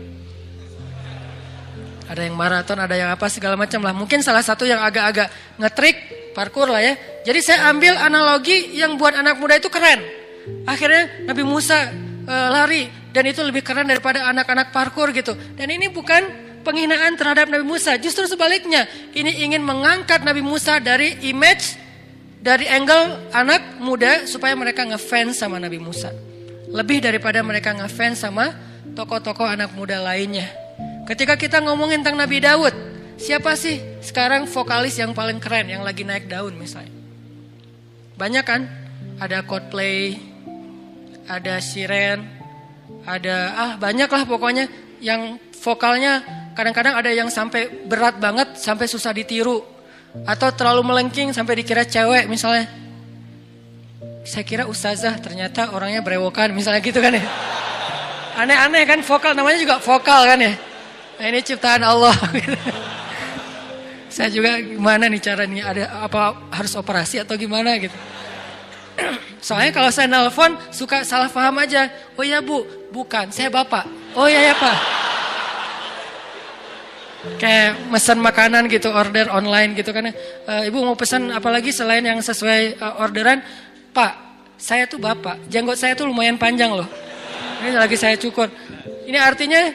Ada 2.08 2.24
yang 2.24 2.40
maraton, 2.40 2.80
ada 2.80 2.96
yang 2.96 3.12
apa 3.12 3.28
segala 3.28 3.60
macam 3.60 3.84
lah. 3.84 3.92
Mungkin 3.92 4.24
salah 4.24 4.40
satu 4.40 4.64
yang 4.64 4.80
agak-agak 4.80 5.28
ngetrik 5.60 5.98
parkur 6.32 6.72
lah 6.72 6.80
ya. 6.80 6.96
Jadi 7.28 7.40
saya 7.44 7.68
ambil 7.68 8.00
analogi 8.00 8.78
yang 8.80 8.96
buat 8.96 9.12
anak 9.12 9.36
muda 9.36 9.60
itu 9.60 9.68
keren. 9.68 10.00
Akhirnya 10.64 11.28
Nabi 11.28 11.44
Musa 11.44 11.92
e, 12.24 12.36
lari 12.48 12.88
dan 13.12 13.24
itu 13.28 13.44
lebih 13.44 13.64
keren 13.64 13.88
daripada 13.88 14.28
anak-anak 14.32 14.72
parkur 14.72 15.12
gitu. 15.12 15.36
Dan 15.56 15.72
ini 15.72 15.88
bukan 15.92 16.24
penghinaan 16.64 17.16
terhadap 17.16 17.48
Nabi 17.48 17.64
Musa, 17.64 17.96
justru 18.00 18.28
sebaliknya. 18.28 18.88
Ini 19.16 19.48
ingin 19.48 19.64
mengangkat 19.64 20.24
Nabi 20.24 20.44
Musa 20.44 20.80
dari 20.80 21.16
image 21.28 21.80
dari 22.44 22.70
angle 22.70 23.32
anak 23.34 23.82
muda 23.82 24.24
supaya 24.30 24.54
mereka 24.56 24.86
ngefans 24.88 25.40
sama 25.40 25.60
Nabi 25.60 25.80
Musa. 25.82 26.14
Lebih 26.68 27.00
daripada 27.04 27.40
mereka 27.44 27.72
ngefans 27.76 28.24
sama 28.24 28.52
tokoh-tokoh 28.96 29.48
anak 29.48 29.72
muda 29.76 30.04
lainnya. 30.04 30.48
Ketika 31.08 31.40
kita 31.40 31.64
ngomongin 31.64 32.04
tentang 32.04 32.20
Nabi 32.20 32.44
Daud, 32.44 32.76
Siapa 33.18 33.58
sih 33.58 33.82
sekarang 34.06 34.46
vokalis 34.46 34.94
yang 35.02 35.18
paling 35.18 35.42
keren 35.42 35.66
yang 35.66 35.82
lagi 35.82 36.06
naik 36.06 36.30
daun 36.30 36.54
misalnya? 36.54 36.94
Banyak 38.14 38.46
kan? 38.46 38.62
Ada 39.18 39.42
Coldplay, 39.42 40.22
ada 41.26 41.58
Siren, 41.58 42.37
ada 43.08 43.38
ah 43.56 43.72
banyak 43.80 44.10
lah 44.12 44.24
pokoknya 44.28 44.68
yang 45.00 45.40
vokalnya 45.64 46.26
kadang-kadang 46.58 46.98
ada 46.98 47.14
yang 47.14 47.32
sampai 47.32 47.70
berat 47.86 48.20
banget 48.20 48.60
sampai 48.60 48.90
susah 48.90 49.14
ditiru 49.14 49.78
atau 50.26 50.50
terlalu 50.56 50.82
melengking 50.82 51.30
sampai 51.36 51.62
dikira 51.62 51.86
cewek 51.86 52.26
misalnya. 52.26 52.66
Saya 54.28 54.44
kira 54.44 54.68
ustazah 54.68 55.16
ternyata 55.24 55.72
orangnya 55.72 56.04
berewokan 56.04 56.52
misalnya 56.52 56.84
gitu 56.84 57.00
kan 57.00 57.16
ya. 57.16 57.24
Aneh-aneh 58.38 58.84
kan 58.84 59.00
vokal 59.02 59.32
namanya 59.34 59.58
juga 59.62 59.76
vokal 59.80 60.28
kan 60.28 60.40
ya. 60.42 60.54
Nah, 61.18 61.26
ini 61.32 61.40
ciptaan 61.42 61.82
Allah. 61.82 62.14
Saya 64.14 64.30
juga 64.34 64.58
gimana 64.62 65.10
nih 65.10 65.22
cara 65.22 65.44
nih 65.46 65.64
ada 65.64 65.84
apa 66.06 66.50
harus 66.54 66.74
operasi 66.78 67.22
atau 67.22 67.38
gimana 67.38 67.78
gitu. 67.78 67.94
Soalnya 69.38 69.72
kalau 69.72 69.90
saya 69.94 70.10
nelpon 70.10 70.58
suka 70.74 71.06
salah 71.06 71.30
paham 71.30 71.62
aja. 71.62 71.88
Oh 72.18 72.26
ya 72.26 72.42
bu, 72.42 72.66
bukan, 72.90 73.30
saya 73.30 73.48
bapak. 73.54 73.86
Oh 74.18 74.26
ya 74.26 74.42
ya 74.42 74.56
pak. 74.58 74.78
Kayak 77.38 77.76
pesan 77.92 78.24
makanan 78.24 78.72
gitu, 78.72 78.88
order 78.90 79.28
online 79.30 79.76
gitu 79.76 79.92
kan. 79.92 80.10
E, 80.10 80.54
ibu 80.72 80.80
mau 80.80 80.96
pesan 80.96 81.30
apalagi 81.34 81.76
selain 81.76 82.02
yang 82.06 82.24
sesuai 82.24 82.80
uh, 82.80 83.04
orderan. 83.04 83.44
Pak, 83.92 84.14
saya 84.56 84.88
tuh 84.88 85.02
bapak. 85.02 85.50
Janggut 85.52 85.76
saya 85.76 85.98
tuh 85.98 86.08
lumayan 86.08 86.40
panjang 86.40 86.72
loh. 86.72 86.88
Ini 87.62 87.76
lagi 87.76 88.00
saya 88.00 88.16
cukur. 88.16 88.48
Ini 89.10 89.18
artinya 89.20 89.74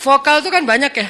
vokal 0.00 0.42
tuh 0.42 0.50
kan 0.50 0.64
banyak 0.64 0.92
ya. 0.96 1.08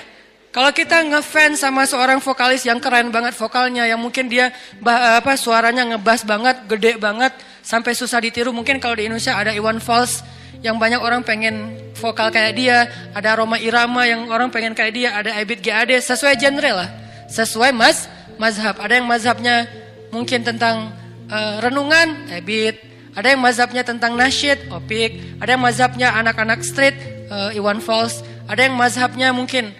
Kalau 0.50 0.74
kita 0.74 1.06
ngefans 1.06 1.62
sama 1.62 1.86
seorang 1.86 2.18
vokalis 2.18 2.66
yang 2.66 2.82
keren 2.82 3.14
banget 3.14 3.38
vokalnya, 3.38 3.86
yang 3.86 4.02
mungkin 4.02 4.26
dia 4.26 4.50
apa 4.82 5.38
suaranya 5.38 5.86
ngebas 5.94 6.26
banget, 6.26 6.66
gede 6.66 6.98
banget, 6.98 7.30
sampai 7.62 7.94
susah 7.94 8.18
ditiru. 8.18 8.50
Mungkin 8.50 8.82
kalau 8.82 8.98
di 8.98 9.06
Indonesia 9.06 9.38
ada 9.38 9.54
Iwan 9.54 9.78
Fals 9.78 10.26
yang 10.58 10.74
banyak 10.74 10.98
orang 10.98 11.22
pengen 11.22 11.78
vokal 11.94 12.34
kayak 12.34 12.58
dia, 12.58 12.90
ada 13.14 13.38
Roma 13.38 13.62
Irama 13.62 14.02
yang 14.10 14.26
orang 14.26 14.50
pengen 14.50 14.74
kayak 14.74 14.90
dia, 14.90 15.14
ada 15.14 15.30
Ebit 15.38 15.62
GAD, 15.62 15.94
sesuai 16.02 16.34
genre 16.34 16.70
lah, 16.82 16.90
sesuai 17.30 17.70
mas 17.70 18.10
mazhab. 18.34 18.74
Ada 18.82 18.98
yang 18.98 19.06
mazhabnya 19.06 19.70
mungkin 20.10 20.42
tentang 20.42 20.90
uh, 21.30 21.62
renungan, 21.62 22.26
Ebit. 22.26 22.90
Ada 23.14 23.38
yang 23.38 23.42
mazhabnya 23.42 23.86
tentang 23.86 24.18
nasyid, 24.18 24.66
Opik. 24.74 25.38
Ada 25.38 25.54
yang 25.54 25.62
mazhabnya 25.62 26.10
anak-anak 26.10 26.66
street, 26.66 26.98
uh, 27.30 27.54
Iwan 27.54 27.78
Fals. 27.78 28.26
Ada 28.50 28.66
yang 28.66 28.74
mazhabnya 28.74 29.30
mungkin 29.30 29.70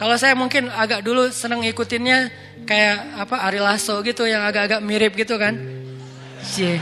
kalau 0.00 0.16
saya 0.16 0.32
mungkin 0.32 0.72
agak 0.72 1.04
dulu 1.04 1.28
seneng 1.28 1.60
ngikutinnya 1.60 2.32
kayak 2.64 3.20
apa 3.20 3.36
Ari 3.44 3.60
Lasso 3.60 4.00
gitu 4.00 4.24
yang 4.24 4.40
agak-agak 4.48 4.80
mirip 4.80 5.12
gitu 5.12 5.36
kan. 5.36 5.52
Cie. 6.40 6.80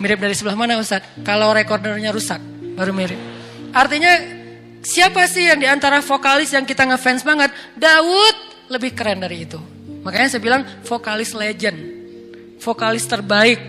Mirip 0.00 0.16
dari 0.16 0.32
sebelah 0.32 0.56
mana 0.56 0.80
Ustaz? 0.80 1.04
Kalau 1.20 1.52
recordernya 1.52 2.08
rusak 2.08 2.40
baru 2.72 2.96
mirip. 2.96 3.20
Artinya 3.76 4.16
siapa 4.80 5.28
sih 5.28 5.44
yang 5.44 5.60
di 5.60 5.68
antara 5.68 6.00
vokalis 6.00 6.56
yang 6.56 6.64
kita 6.64 6.88
ngefans 6.88 7.20
banget? 7.20 7.52
Daud 7.76 8.36
lebih 8.72 8.96
keren 8.96 9.20
dari 9.20 9.44
itu. 9.44 9.60
Makanya 10.08 10.32
saya 10.32 10.40
bilang 10.40 10.64
vokalis 10.88 11.36
legend. 11.36 11.76
Vokalis 12.64 13.04
terbaik. 13.04 13.60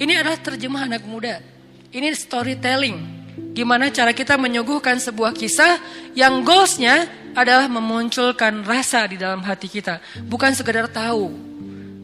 Ini 0.00 0.24
adalah 0.24 0.40
terjemah 0.40 0.88
anak 0.88 1.04
muda. 1.04 1.44
Ini 1.92 2.08
storytelling. 2.16 3.20
Gimana 3.52 3.92
cara 3.92 4.16
kita 4.16 4.40
menyuguhkan 4.40 4.96
sebuah 4.96 5.36
kisah 5.36 5.76
yang 6.16 6.40
goalsnya 6.40 7.19
adalah 7.34 7.70
memunculkan 7.70 8.62
rasa 8.66 9.06
di 9.06 9.16
dalam 9.20 9.40
hati 9.44 9.70
kita, 9.70 10.02
bukan 10.26 10.52
sekedar 10.54 10.90
tahu. 10.90 11.50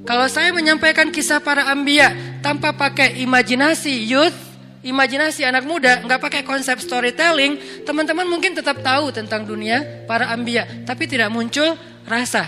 Kalau 0.07 0.27
saya 0.31 0.55
menyampaikan 0.55 1.11
kisah 1.11 1.43
para 1.43 1.67
ambia 1.67 2.15
tanpa 2.39 2.71
pakai 2.71 3.19
imajinasi 3.27 4.07
youth, 4.07 4.39
imajinasi 4.87 5.43
anak 5.43 5.67
muda, 5.67 5.99
nggak 6.07 6.23
pakai 6.23 6.43
konsep 6.47 6.79
storytelling, 6.79 7.83
teman-teman 7.83 8.23
mungkin 8.31 8.55
tetap 8.55 8.79
tahu 8.87 9.11
tentang 9.11 9.43
dunia 9.43 10.07
para 10.07 10.31
ambia, 10.31 10.63
tapi 10.87 11.11
tidak 11.11 11.27
muncul 11.35 11.75
rasa. 12.07 12.47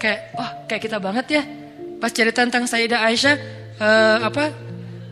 Kayak, 0.00 0.32
oh 0.40 0.50
kayak 0.64 0.82
kita 0.88 0.96
banget 0.96 1.26
ya. 1.28 1.42
Pas 2.00 2.08
cerita 2.08 2.40
tentang 2.40 2.64
Sayyidah 2.64 3.04
Aisyah, 3.04 3.36
uh, 3.76 4.18
apa? 4.24 4.48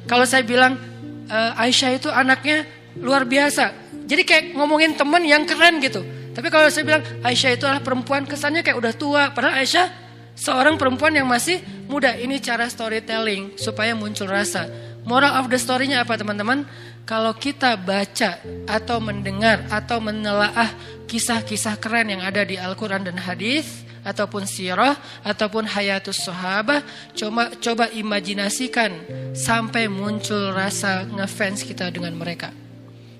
Kalau 0.09 0.25
saya 0.25 0.41
bilang 0.41 0.81
uh, 1.29 1.53
Aisyah 1.61 2.01
itu 2.01 2.09
anaknya 2.09 2.65
luar 2.97 3.29
biasa. 3.29 3.77
Jadi 4.09 4.25
kayak 4.25 4.45
ngomongin 4.57 4.97
teman 4.97 5.21
yang 5.29 5.45
keren 5.45 5.85
gitu. 5.85 6.01
Tapi 6.39 6.55
kalau 6.55 6.71
saya 6.71 6.87
bilang 6.87 7.03
Aisyah 7.27 7.51
itu 7.59 7.67
adalah 7.67 7.83
perempuan 7.83 8.23
kesannya 8.23 8.63
kayak 8.63 8.79
udah 8.79 8.95
tua. 8.95 9.23
Padahal 9.35 9.59
Aisyah 9.59 9.91
seorang 10.39 10.79
perempuan 10.79 11.11
yang 11.11 11.27
masih 11.27 11.59
muda. 11.91 12.15
Ini 12.15 12.39
cara 12.39 12.71
storytelling 12.71 13.59
supaya 13.59 13.99
muncul 13.99 14.31
rasa. 14.31 14.71
Moral 15.03 15.35
of 15.43 15.51
the 15.51 15.59
story-nya 15.59 16.07
apa 16.07 16.15
teman-teman? 16.15 16.63
Kalau 17.03 17.35
kita 17.35 17.75
baca 17.75 18.39
atau 18.71 19.03
mendengar 19.03 19.67
atau 19.67 19.99
menelaah 19.99 20.71
kisah-kisah 21.11 21.75
keren 21.83 22.15
yang 22.15 22.23
ada 22.23 22.47
di 22.47 22.55
Al-Quran 22.55 23.03
dan 23.03 23.19
hadis 23.19 23.83
ataupun 24.07 24.47
sirah 24.47 24.95
ataupun 25.27 25.67
hayatus 25.67 26.23
sahabah 26.23 26.87
coba 27.19 27.51
coba 27.59 27.91
imajinasikan 27.91 28.95
sampai 29.35 29.91
muncul 29.91 30.55
rasa 30.55 31.03
ngefans 31.03 31.67
kita 31.67 31.91
dengan 31.91 32.15
mereka. 32.15 32.55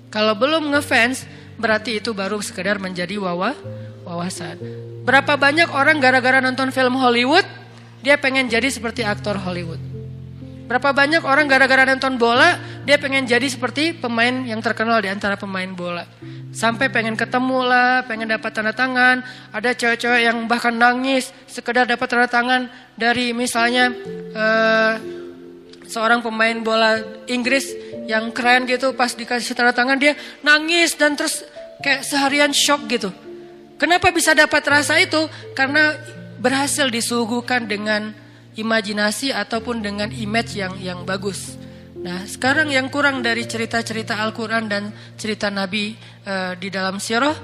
Kalau 0.07 0.39
belum 0.39 0.71
ngefans 0.71 1.27
berarti 1.59 1.99
itu 1.99 2.15
baru 2.15 2.39
sekedar 2.39 2.79
menjadi 2.79 3.19
wawa 3.19 3.53
wawasan. 4.07 4.57
Berapa 5.03 5.35
banyak 5.35 5.69
orang 5.69 5.99
gara-gara 5.99 6.39
nonton 6.39 6.71
film 6.71 6.95
Hollywood 6.97 7.45
dia 7.99 8.15
pengen 8.15 8.47
jadi 8.47 8.71
seperti 8.71 9.03
aktor 9.03 9.35
Hollywood. 9.35 9.79
Berapa 10.69 10.93
banyak 10.93 11.25
orang 11.25 11.49
gara-gara 11.49 11.81
nonton 11.81 12.21
bola, 12.21 12.61
dia 12.85 13.01
pengen 13.01 13.25
jadi 13.25 13.41
seperti 13.49 13.97
pemain 13.97 14.45
yang 14.45 14.61
terkenal 14.61 15.01
di 15.01 15.09
antara 15.09 15.33
pemain 15.33 15.65
bola. 15.73 16.05
Sampai 16.53 16.93
pengen 16.93 17.17
ketemu 17.17 17.65
lah, 17.65 18.05
pengen 18.05 18.29
dapat 18.29 18.53
tanda 18.53 18.69
tangan. 18.69 19.25
Ada 19.49 19.73
cewek-cewek 19.73 20.29
yang 20.29 20.45
bahkan 20.45 20.77
nangis 20.77 21.33
sekedar 21.49 21.89
dapat 21.89 22.05
tanda 22.05 22.29
tangan 22.29 22.61
dari 22.93 23.33
misalnya 23.33 23.89
uh, 24.37 24.93
seorang 25.89 26.21
pemain 26.21 26.53
bola 26.61 27.01
Inggris 27.25 27.73
yang 28.05 28.29
keren 28.29 28.69
gitu 28.69 28.93
pas 28.93 29.09
dikasih 29.09 29.57
tanda 29.57 29.73
tangan 29.73 29.97
dia 29.97 30.13
nangis 30.45 30.93
dan 30.93 31.17
terus 31.17 31.41
kayak 31.81 32.05
seharian 32.05 32.53
shock 32.53 32.85
gitu. 32.85 33.09
Kenapa 33.81 34.13
bisa 34.13 34.37
dapat 34.37 34.61
rasa 34.69 34.99
itu? 35.01 35.25
Karena 35.57 35.95
berhasil 36.37 36.87
disuguhkan 36.91 37.65
dengan 37.65 38.11
imajinasi 38.59 39.31
ataupun 39.31 39.79
dengan 39.79 40.11
image 40.11 40.59
yang 40.59 40.75
yang 40.77 40.99
bagus. 41.07 41.55
Nah, 41.99 42.23
sekarang 42.23 42.71
yang 42.71 42.87
kurang 42.87 43.19
dari 43.19 43.43
cerita-cerita 43.43 44.19
Al-Quran 44.19 44.71
dan 44.71 44.91
cerita 45.19 45.51
Nabi 45.51 45.95
uh, 46.23 46.55
di 46.55 46.71
dalam 46.71 46.95
sirah, 46.95 47.35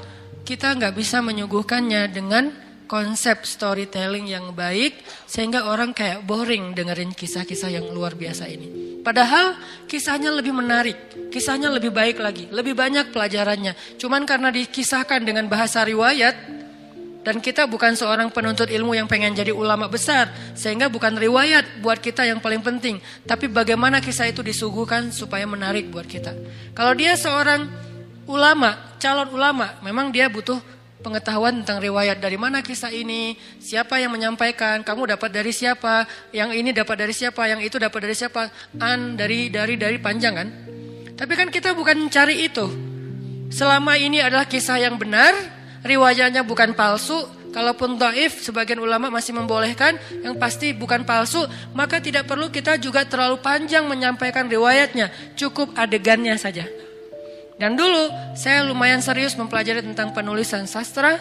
kita 0.47 0.75
nggak 0.79 0.95
bisa 0.95 1.19
menyuguhkannya 1.19 2.07
dengan 2.11 2.64
konsep 2.85 3.45
storytelling 3.45 4.29
yang 4.29 4.53
baik 4.53 5.01
sehingga 5.25 5.69
orang 5.69 5.91
kayak 5.91 6.25
boring 6.25 6.73
dengerin 6.73 7.11
kisah-kisah 7.13 7.69
yang 7.73 7.85
luar 7.91 8.13
biasa 8.13 8.49
ini. 8.49 9.01
Padahal 9.05 9.53
kisahnya 9.85 10.33
lebih 10.33 10.49
menarik, 10.49 11.29
kisahnya 11.29 11.69
lebih 11.69 11.93
baik 11.93 12.17
lagi, 12.17 12.49
lebih 12.49 12.73
banyak 12.73 13.13
pelajarannya. 13.13 13.77
Cuman 14.01 14.25
karena 14.25 14.49
dikisahkan 14.49 15.21
dengan 15.21 15.45
bahasa 15.45 15.85
riwayat, 15.85 16.33
dan 17.25 17.41
kita 17.41 17.65
bukan 17.65 17.97
seorang 17.97 18.29
penuntut 18.29 18.69
ilmu 18.69 18.93
yang 18.93 19.09
pengen 19.09 19.33
jadi 19.33 19.49
ulama 19.49 19.89
besar. 19.89 20.29
Sehingga 20.53 20.93
bukan 20.93 21.17
riwayat 21.17 21.81
buat 21.81 21.97
kita 21.97 22.21
yang 22.21 22.37
paling 22.37 22.61
penting. 22.61 23.01
Tapi 23.25 23.49
bagaimana 23.49 23.97
kisah 23.97 24.29
itu 24.29 24.45
disuguhkan 24.45 25.09
supaya 25.09 25.49
menarik 25.49 25.89
buat 25.89 26.05
kita. 26.05 26.37
Kalau 26.77 26.93
dia 26.93 27.17
seorang 27.17 27.65
ulama, 28.29 28.97
calon 29.01 29.33
ulama, 29.33 29.73
memang 29.81 30.13
dia 30.13 30.29
butuh 30.29 30.61
pengetahuan 31.05 31.61
tentang 31.61 31.77
riwayat 31.77 32.17
dari 32.17 32.33
mana 32.33 32.65
kisah 32.65 32.89
ini, 32.89 33.37
siapa 33.61 34.01
yang 34.01 34.09
menyampaikan, 34.09 34.81
kamu 34.81 35.13
dapat 35.13 35.29
dari 35.29 35.53
siapa, 35.53 36.09
yang 36.33 36.49
ini 36.49 36.73
dapat 36.73 37.05
dari 37.05 37.13
siapa, 37.13 37.45
yang 37.45 37.61
itu 37.61 37.77
dapat 37.77 38.09
dari 38.09 38.17
siapa, 38.17 38.49
an 38.81 39.13
dari 39.13 39.53
dari 39.53 39.77
dari 39.77 40.01
panjang 40.01 40.33
kan. 40.33 40.49
Tapi 41.13 41.33
kan 41.37 41.53
kita 41.53 41.77
bukan 41.77 42.09
cari 42.09 42.49
itu. 42.49 42.65
Selama 43.53 43.93
ini 44.01 44.17
adalah 44.17 44.49
kisah 44.49 44.81
yang 44.81 44.97
benar, 44.97 45.37
riwayatnya 45.85 46.41
bukan 46.41 46.73
palsu, 46.73 47.21
kalaupun 47.53 47.95
taif 48.01 48.41
sebagian 48.41 48.81
ulama 48.81 49.13
masih 49.13 49.37
membolehkan, 49.37 49.95
yang 50.25 50.33
pasti 50.41 50.73
bukan 50.73 51.05
palsu, 51.05 51.45
maka 51.77 52.01
tidak 52.01 52.25
perlu 52.25 52.49
kita 52.49 52.81
juga 52.81 53.05
terlalu 53.05 53.39
panjang 53.39 53.85
menyampaikan 53.85 54.49
riwayatnya, 54.49 55.13
cukup 55.37 55.71
adegannya 55.77 56.33
saja. 56.35 56.65
Dan 57.55 57.79
dulu 57.79 58.11
saya 58.35 58.67
lumayan 58.67 58.99
serius 58.99 59.39
mempelajari 59.39 59.79
tentang 59.79 60.11
penulisan 60.11 60.67
sastra, 60.67 61.15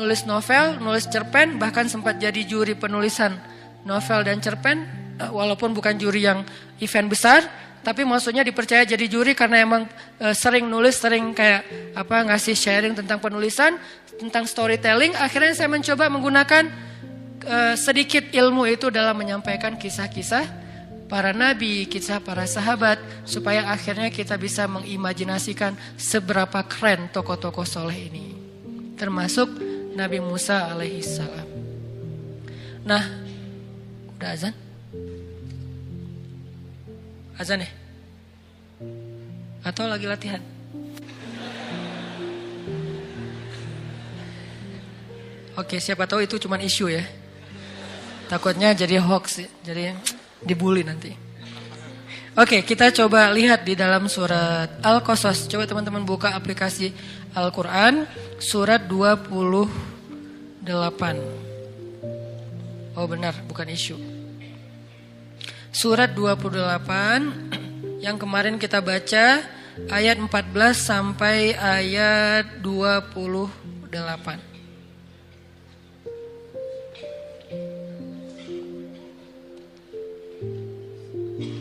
nulis 0.00 0.24
novel, 0.24 0.80
nulis 0.80 1.04
cerpen, 1.08 1.60
bahkan 1.60 1.84
sempat 1.84 2.16
jadi 2.16 2.40
juri 2.48 2.72
penulisan 2.72 3.36
novel 3.84 4.24
dan 4.24 4.40
cerpen, 4.40 4.88
eh, 5.20 5.28
walaupun 5.28 5.76
bukan 5.76 6.00
juri 6.00 6.24
yang 6.24 6.40
event 6.80 7.08
besar, 7.12 7.44
tapi 7.88 8.02
maksudnya 8.02 8.42
dipercaya 8.42 8.82
jadi 8.84 9.06
juri 9.06 9.32
karena 9.32 9.62
emang 9.64 9.88
e, 10.18 10.34
sering 10.34 10.66
nulis, 10.66 10.98
sering 10.98 11.30
kayak 11.32 11.62
apa 11.94 12.26
ngasih 12.26 12.52
sharing 12.52 12.92
tentang 12.92 13.16
penulisan, 13.22 13.78
tentang 14.18 14.44
storytelling. 14.44 15.14
Akhirnya 15.16 15.54
saya 15.54 15.70
mencoba 15.70 16.10
menggunakan 16.10 16.68
e, 17.40 17.56
sedikit 17.78 18.28
ilmu 18.34 18.66
itu 18.68 18.90
dalam 18.90 19.14
menyampaikan 19.16 19.78
kisah-kisah 19.78 20.67
para 21.08 21.32
nabi, 21.32 21.88
kisah 21.88 22.20
para 22.20 22.44
sahabat 22.44 23.00
supaya 23.24 23.72
akhirnya 23.72 24.12
kita 24.12 24.36
bisa 24.36 24.68
mengimajinasikan 24.68 25.74
seberapa 25.96 26.60
keren 26.68 27.08
tokoh-tokoh 27.08 27.64
soleh 27.64 28.12
ini. 28.12 28.36
Termasuk 28.94 29.48
Nabi 29.96 30.20
Musa 30.20 30.68
alaihissalam. 30.70 31.48
Nah, 32.84 33.04
udah 34.14 34.30
azan? 34.36 34.54
Azan 37.40 37.64
ya? 37.64 37.70
Atau 39.64 39.88
lagi 39.88 40.06
latihan? 40.06 40.42
Oke, 45.58 45.82
siapa 45.82 46.06
tahu 46.06 46.22
itu 46.22 46.38
cuma 46.38 46.54
isu 46.54 46.86
ya. 46.86 47.02
Takutnya 48.30 48.70
jadi 48.76 49.02
hoax, 49.02 49.42
jadi 49.66 49.98
dibully 50.42 50.82
nanti. 50.86 51.14
Oke, 52.38 52.62
kita 52.62 52.94
coba 52.94 53.34
lihat 53.34 53.66
di 53.66 53.74
dalam 53.74 54.06
surat 54.06 54.70
Al-Qasas. 54.78 55.50
Coba 55.50 55.66
teman-teman 55.66 56.06
buka 56.06 56.38
aplikasi 56.38 56.94
Al-Qur'an 57.34 58.06
surat 58.38 58.86
28. 58.86 60.62
Oh 62.94 63.06
benar, 63.10 63.34
bukan 63.50 63.66
isu. 63.66 63.98
Surat 65.74 66.14
28 66.14 67.98
yang 67.98 68.14
kemarin 68.14 68.54
kita 68.54 68.78
baca 68.78 69.42
ayat 69.90 70.18
14 70.18 70.30
sampai 70.78 71.58
ayat 71.58 72.62
28. 72.62 74.57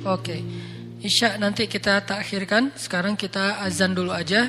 Oke. 0.08 0.39
Isya 1.04 1.36
nanti 1.36 1.67
kita 1.67 2.00
takhirkan. 2.08 2.72
Sekarang 2.80 3.20
kita 3.20 3.60
azan 3.60 3.91
dulu 3.91 4.15
aja. 4.15 4.48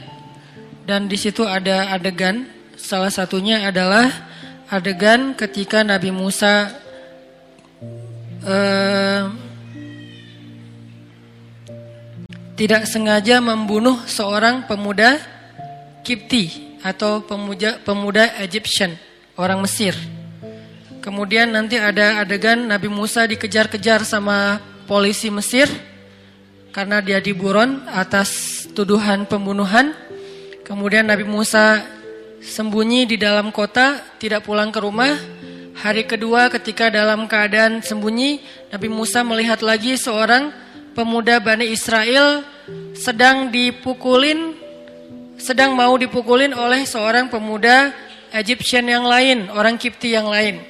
dan 0.87 1.11
di 1.11 1.18
situ 1.18 1.44
ada 1.44 1.92
adegan 1.92 2.46
salah 2.78 3.12
satunya 3.12 3.66
adalah 3.68 4.09
adegan 4.70 5.35
ketika 5.35 5.83
Nabi 5.83 6.14
Musa 6.14 6.70
uh, 8.46 9.24
tidak 12.61 12.85
sengaja 12.85 13.40
membunuh 13.40 13.96
seorang 14.04 14.68
pemuda 14.68 15.16
Kipti 16.00 16.76
atau 16.80 17.20
pemuda 17.20 17.76
pemuda 17.85 18.40
Egyptian, 18.40 18.96
orang 19.37 19.61
Mesir. 19.61 19.92
Kemudian 21.00 21.52
nanti 21.52 21.76
ada 21.80 22.20
adegan 22.20 22.68
Nabi 22.68 22.88
Musa 22.88 23.24
dikejar-kejar 23.24 24.04
sama 24.04 24.61
polisi 24.85 25.33
Mesir 25.33 25.68
karena 26.72 27.00
dia 27.00 27.20
diburon 27.20 27.85
atas 27.88 28.60
tuduhan 28.80 29.28
pembunuhan. 29.28 29.92
Kemudian 30.64 31.04
Nabi 31.04 31.28
Musa 31.28 31.84
sembunyi 32.40 33.04
di 33.04 33.20
dalam 33.20 33.52
kota, 33.52 34.00
tidak 34.16 34.48
pulang 34.48 34.72
ke 34.72 34.80
rumah 34.80 35.12
Hari 35.80 36.04
kedua 36.04 36.52
ketika 36.52 36.92
dalam 36.92 37.24
keadaan 37.24 37.80
sembunyi, 37.80 38.36
Nabi 38.68 38.92
Musa 38.92 39.24
melihat 39.24 39.64
lagi 39.64 39.96
seorang 39.96 40.52
pemuda 40.92 41.40
Bani 41.40 41.72
Israel 41.72 42.44
sedang 42.92 43.48
dipukulin, 43.48 44.52
sedang 45.40 45.72
mau 45.72 45.96
dipukulin 45.96 46.52
oleh 46.52 46.84
seorang 46.84 47.32
pemuda 47.32 47.96
Egyptian 48.28 48.92
yang 48.92 49.08
lain, 49.08 49.48
orang 49.56 49.80
Kipti 49.80 50.12
yang 50.12 50.28
lain. 50.28 50.60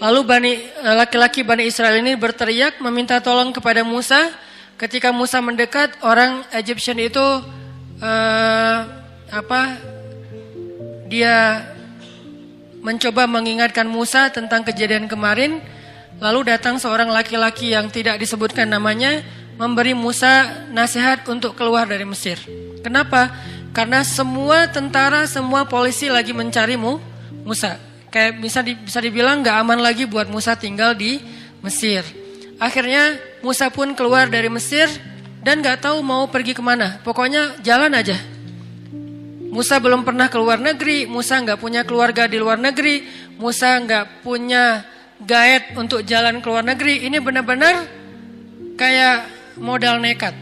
Lalu 0.00 0.20
eh, 0.24 0.56
laki-laki 1.04 1.44
Bani 1.44 1.68
Israel 1.68 2.00
ini 2.00 2.16
berteriak 2.16 2.80
meminta 2.80 3.20
tolong 3.20 3.52
kepada 3.52 3.84
Musa. 3.84 4.32
Ketika 4.76 5.08
Musa 5.08 5.40
mendekat, 5.40 5.96
orang 6.04 6.44
Egyptian 6.52 7.00
itu 7.00 7.24
uh, 8.00 8.78
apa? 9.32 9.62
Dia 11.08 11.64
mencoba 12.84 13.24
mengingatkan 13.24 13.88
Musa 13.88 14.28
tentang 14.28 14.68
kejadian 14.68 15.08
kemarin. 15.08 15.64
Lalu 16.20 16.52
datang 16.52 16.76
seorang 16.76 17.08
laki-laki 17.08 17.72
yang 17.72 17.88
tidak 17.88 18.20
disebutkan 18.20 18.68
namanya 18.68 19.24
memberi 19.56 19.96
Musa 19.96 20.68
nasihat 20.68 21.24
untuk 21.24 21.56
keluar 21.56 21.88
dari 21.88 22.04
Mesir. 22.04 22.36
Kenapa? 22.84 23.32
Karena 23.72 24.04
semua 24.04 24.68
tentara, 24.68 25.24
semua 25.24 25.64
polisi 25.64 26.12
lagi 26.12 26.36
mencarimu 26.36 27.00
Musa. 27.48 27.80
Kayak 28.12 28.44
bisa 28.44 28.60
bisa 28.60 29.00
dibilang 29.00 29.40
nggak 29.40 29.56
aman 29.56 29.80
lagi 29.80 30.04
buat 30.04 30.28
Musa 30.28 30.52
tinggal 30.56 30.92
di 30.92 31.20
Mesir. 31.64 32.04
Akhirnya 32.56 33.20
Musa 33.46 33.70
pun 33.70 33.94
keluar 33.94 34.26
dari 34.26 34.50
Mesir 34.50 34.90
dan 35.46 35.62
nggak 35.62 35.86
tahu 35.86 36.02
mau 36.02 36.26
pergi 36.26 36.50
ke 36.50 36.58
mana. 36.58 36.98
Pokoknya 37.06 37.62
jalan 37.62 37.94
aja. 37.94 38.18
Musa 39.54 39.78
belum 39.78 40.02
pernah 40.02 40.26
keluar 40.26 40.58
negeri, 40.58 41.06
Musa 41.06 41.38
nggak 41.38 41.62
punya 41.62 41.86
keluarga 41.86 42.26
di 42.26 42.42
luar 42.42 42.58
negeri, 42.58 43.06
Musa 43.38 43.78
nggak 43.78 44.26
punya 44.26 44.82
guide 45.22 45.78
untuk 45.78 46.02
jalan 46.02 46.42
ke 46.42 46.46
luar 46.50 46.66
negeri. 46.66 47.06
Ini 47.06 47.22
benar-benar 47.22 47.86
kayak 48.74 49.30
modal 49.62 50.02
nekat. 50.02 50.34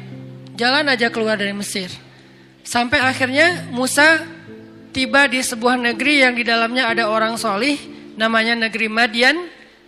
Jalan 0.57 0.89
aja 0.89 1.13
keluar 1.13 1.37
dari 1.37 1.53
Mesir. 1.53 1.93
Sampai 2.65 3.05
akhirnya 3.05 3.69
Musa 3.69 4.25
tiba 4.97 5.29
di 5.29 5.45
sebuah 5.45 5.77
negeri 5.77 6.25
yang 6.25 6.33
di 6.33 6.41
dalamnya 6.41 6.89
ada 6.89 7.13
orang 7.13 7.37
solih, 7.37 7.77
namanya 8.17 8.57
negeri 8.57 8.89
Madian, 8.89 9.37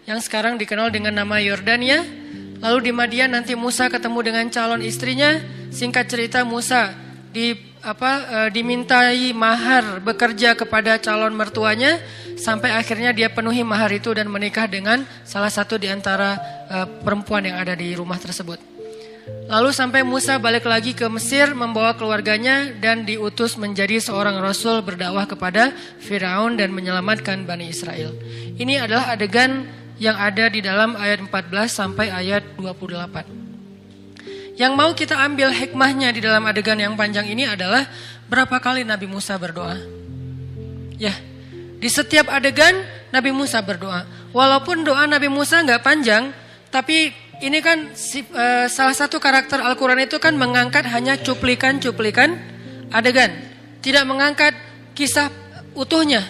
yang 0.04 0.20
sekarang 0.20 0.60
dikenal 0.60 0.92
dengan 0.92 1.16
nama 1.16 1.40
Yordania. 1.40 2.25
Lalu 2.60 2.78
di 2.88 2.92
Madian 2.92 3.36
nanti 3.36 3.52
Musa 3.52 3.88
ketemu 3.92 4.18
dengan 4.24 4.46
calon 4.48 4.80
istrinya. 4.80 5.36
Singkat 5.68 6.04
cerita 6.08 6.40
Musa 6.46 6.94
di 7.34 7.52
apa 7.84 8.12
e, 8.24 8.38
dimintai 8.50 9.30
mahar 9.36 10.00
bekerja 10.00 10.56
kepada 10.56 10.98
calon 10.98 11.36
mertuanya 11.36 12.00
sampai 12.34 12.74
akhirnya 12.74 13.12
dia 13.12 13.30
penuhi 13.30 13.62
mahar 13.62 13.92
itu 13.92 14.10
dan 14.10 14.26
menikah 14.26 14.66
dengan 14.66 15.04
salah 15.22 15.52
satu 15.52 15.76
di 15.76 15.86
antara 15.86 16.40
e, 16.66 16.76
perempuan 17.04 17.44
yang 17.44 17.60
ada 17.60 17.76
di 17.76 17.92
rumah 17.92 18.16
tersebut. 18.16 18.76
Lalu 19.46 19.70
sampai 19.70 20.02
Musa 20.02 20.38
balik 20.38 20.66
lagi 20.66 20.94
ke 20.94 21.06
Mesir 21.06 21.54
membawa 21.54 21.94
keluarganya 21.94 22.70
dan 22.78 23.06
diutus 23.06 23.58
menjadi 23.58 24.02
seorang 24.02 24.38
rasul 24.38 24.82
berdakwah 24.82 25.26
kepada 25.26 25.70
Firaun 26.02 26.58
dan 26.58 26.74
menyelamatkan 26.74 27.46
Bani 27.46 27.70
Israel. 27.70 28.14
Ini 28.58 28.86
adalah 28.86 29.14
adegan 29.14 29.66
yang 29.96 30.16
ada 30.16 30.48
di 30.52 30.60
dalam 30.60 30.96
ayat 30.96 31.24
14 31.24 31.68
sampai 31.68 32.12
ayat 32.12 32.44
28. 32.56 34.56
Yang 34.56 34.72
mau 34.72 34.90
kita 34.96 35.20
ambil 35.20 35.52
hikmahnya 35.52 36.16
di 36.16 36.24
dalam 36.24 36.40
adegan 36.48 36.80
yang 36.80 36.96
panjang 36.96 37.28
ini 37.28 37.44
adalah 37.44 37.84
berapa 38.28 38.56
kali 38.56 38.88
Nabi 38.88 39.04
Musa 39.04 39.36
berdoa. 39.36 39.76
Ya, 40.96 41.12
di 41.76 41.88
setiap 41.92 42.32
adegan 42.32 42.72
Nabi 43.12 43.36
Musa 43.36 43.60
berdoa. 43.60 44.08
Walaupun 44.32 44.84
doa 44.84 45.04
Nabi 45.04 45.28
Musa 45.28 45.60
nggak 45.60 45.84
panjang, 45.84 46.32
tapi 46.72 47.12
ini 47.44 47.60
kan 47.60 47.92
si, 47.92 48.24
uh, 48.32 48.64
salah 48.68 48.96
satu 48.96 49.20
karakter 49.20 49.60
Al-Quran 49.60 50.08
itu 50.08 50.16
kan 50.16 50.32
mengangkat 50.32 50.88
hanya 50.88 51.20
cuplikan-cuplikan 51.20 52.40
adegan. 52.92 53.32
Tidak 53.84 54.04
mengangkat 54.08 54.56
kisah 54.96 55.28
utuhnya. 55.76 56.24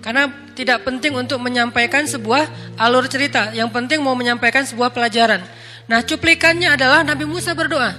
Karena 0.00 0.47
tidak 0.58 0.82
penting 0.82 1.14
untuk 1.14 1.38
menyampaikan 1.38 2.02
sebuah 2.02 2.74
alur 2.74 3.06
cerita. 3.06 3.54
Yang 3.54 3.70
penting 3.70 4.02
mau 4.02 4.18
menyampaikan 4.18 4.66
sebuah 4.66 4.90
pelajaran. 4.90 5.46
Nah 5.86 6.02
cuplikannya 6.02 6.74
adalah 6.74 7.06
Nabi 7.06 7.30
Musa 7.30 7.54
berdoa. 7.54 7.94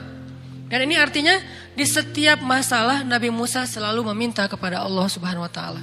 Dan 0.67 0.83
ini 0.83 0.99
artinya 0.99 1.39
di 1.71 1.87
setiap 1.87 2.43
masalah 2.43 3.07
Nabi 3.07 3.31
Musa 3.31 3.63
selalu 3.63 4.03
meminta 4.11 4.43
kepada 4.51 4.83
Allah 4.83 5.07
Subhanahu 5.07 5.47
wa 5.47 5.51
taala. 5.51 5.79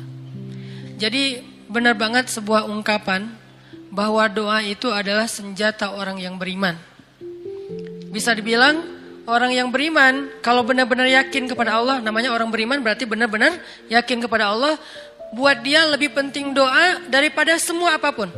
Jadi 1.00 1.40
benar 1.64 1.96
banget 1.96 2.28
sebuah 2.28 2.68
ungkapan 2.68 3.24
bahwa 3.88 4.28
doa 4.28 4.60
itu 4.60 4.92
adalah 4.92 5.24
senjata 5.24 5.96
orang 5.96 6.20
yang 6.20 6.36
beriman. 6.36 6.76
Bisa 8.12 8.36
dibilang 8.36 8.84
orang 9.24 9.56
yang 9.56 9.72
beriman 9.72 10.28
kalau 10.44 10.60
benar-benar 10.62 11.08
yakin 11.08 11.48
kepada 11.48 11.80
Allah, 11.80 12.04
namanya 12.04 12.30
orang 12.36 12.52
beriman 12.52 12.84
berarti 12.84 13.08
benar-benar 13.08 13.56
yakin 13.90 14.22
kepada 14.22 14.52
Allah, 14.54 14.78
buat 15.36 15.60
dia 15.60 15.84
lebih 15.84 16.16
penting 16.16 16.56
doa 16.56 17.04
daripada 17.12 17.52
semua 17.60 18.00
apa 18.00 18.08
pun. 18.16 18.32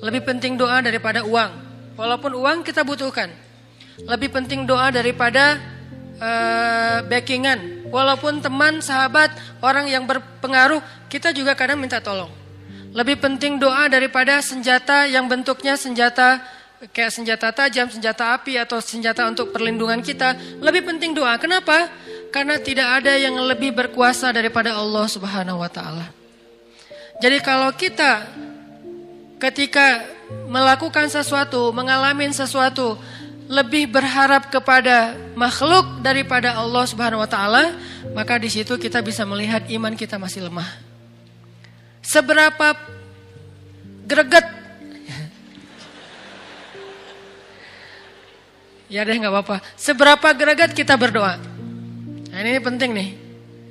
Lebih 0.00 0.24
penting 0.24 0.56
doa 0.56 0.80
daripada 0.80 1.20
uang, 1.24 1.66
Walaupun 1.96 2.32
uang 2.36 2.58
kita 2.60 2.84
butuhkan. 2.84 3.32
Lebih 4.04 4.28
penting 4.28 4.68
doa 4.68 4.92
daripada 4.92 5.56
uh, 6.20 7.00
backingan. 7.08 7.88
Walaupun 7.88 8.44
teman, 8.44 8.84
sahabat, 8.84 9.32
orang 9.64 9.88
yang 9.88 10.04
berpengaruh, 10.04 10.84
kita 11.08 11.32
juga 11.32 11.56
kadang 11.56 11.80
minta 11.80 12.04
tolong. 12.04 12.28
Lebih 12.92 13.16
penting 13.20 13.56
doa 13.56 13.88
daripada 13.88 14.44
senjata 14.44 15.08
yang 15.08 15.24
bentuknya 15.24 15.80
senjata 15.80 16.44
kayak 16.92 17.08
senjata 17.08 17.48
tajam, 17.56 17.88
senjata 17.88 18.36
api 18.36 18.60
atau 18.60 18.84
senjata 18.84 19.24
untuk 19.24 19.56
perlindungan 19.56 20.04
kita. 20.04 20.36
Lebih 20.60 20.84
penting 20.84 21.16
doa. 21.16 21.40
Kenapa? 21.40 21.88
Karena 22.36 22.60
tidak 22.60 23.00
ada 23.00 23.16
yang 23.16 23.32
lebih 23.48 23.72
berkuasa 23.72 24.28
daripada 24.28 24.76
Allah 24.76 25.08
Subhanahu 25.08 25.56
wa 25.56 25.72
taala. 25.72 26.12
Jadi 27.16 27.40
kalau 27.40 27.72
kita 27.72 28.28
ketika 29.40 30.04
melakukan 30.44 31.08
sesuatu, 31.08 31.72
mengalami 31.72 32.28
sesuatu, 32.36 33.00
lebih 33.48 33.88
berharap 33.88 34.52
kepada 34.52 35.16
makhluk 35.32 36.04
daripada 36.04 36.60
Allah 36.60 36.84
Subhanahu 36.84 37.24
wa 37.24 37.30
taala, 37.30 37.72
maka 38.12 38.36
di 38.36 38.52
situ 38.52 38.76
kita 38.76 39.00
bisa 39.00 39.24
melihat 39.24 39.64
iman 39.72 39.96
kita 39.96 40.20
masih 40.20 40.44
lemah. 40.44 40.68
Seberapa 42.04 42.76
greget 44.04 44.44
Ya 48.92 49.08
deh 49.08 49.16
nggak 49.16 49.32
apa-apa. 49.32 49.64
Seberapa 49.72 50.36
greget 50.36 50.76
kita 50.76 51.00
berdoa. 51.00 51.55
Nah, 52.36 52.44
ini 52.44 52.60
penting 52.60 52.92
nih. 52.92 53.10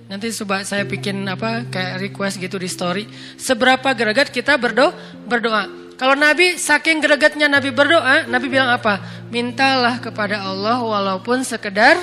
Nanti 0.10 0.34
coba 0.42 0.66
saya 0.66 0.90
bikin 0.90 1.22
apa 1.30 1.70
kayak 1.70 2.02
request 2.02 2.42
gitu 2.42 2.58
di 2.58 2.66
story. 2.66 3.06
Seberapa 3.38 3.94
greget 3.94 4.34
kita 4.34 4.58
berdoa? 4.58 4.90
Berdoa. 5.30 5.70
Kalau 6.02 6.18
Nabi 6.18 6.58
saking 6.58 6.98
gregetnya 6.98 7.46
Nabi 7.46 7.70
berdoa, 7.70 8.26
Nabi 8.26 8.50
bilang 8.50 8.74
apa? 8.74 8.98
Mintalah 9.30 10.02
kepada 10.02 10.42
Allah 10.42 10.82
walaupun 10.82 11.46
sekedar 11.46 11.94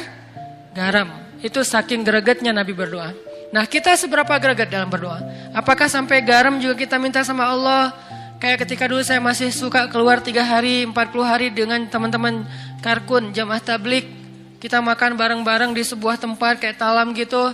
garam. 0.70 1.11
Itu 1.42 1.66
saking 1.66 2.07
gregetnya 2.07 2.55
Nabi 2.55 2.70
berdoa. 2.70 3.11
Nah 3.51 3.66
kita 3.66 3.98
seberapa 3.98 4.31
greget 4.38 4.70
dalam 4.70 4.87
berdoa? 4.87 5.18
Apakah 5.51 5.90
sampai 5.90 6.22
garam 6.22 6.62
juga 6.62 6.79
kita 6.79 6.94
minta 7.03 7.27
sama 7.27 7.51
Allah? 7.51 7.90
Kayak 8.38 8.70
ketika 8.70 8.87
dulu 8.87 9.03
saya 9.03 9.18
masih 9.18 9.51
suka 9.51 9.90
keluar 9.90 10.22
tiga 10.22 10.46
hari, 10.46 10.87
40 10.87 10.94
hari 11.27 11.51
dengan 11.51 11.83
teman-teman 11.90 12.46
karkun, 12.87 13.35
jamaah 13.35 13.59
tablik. 13.59 14.22
Kita 14.62 14.79
makan 14.79 15.18
bareng-bareng 15.18 15.75
di 15.75 15.83
sebuah 15.83 16.22
tempat 16.22 16.62
kayak 16.62 16.79
talam 16.79 17.11
gitu. 17.18 17.51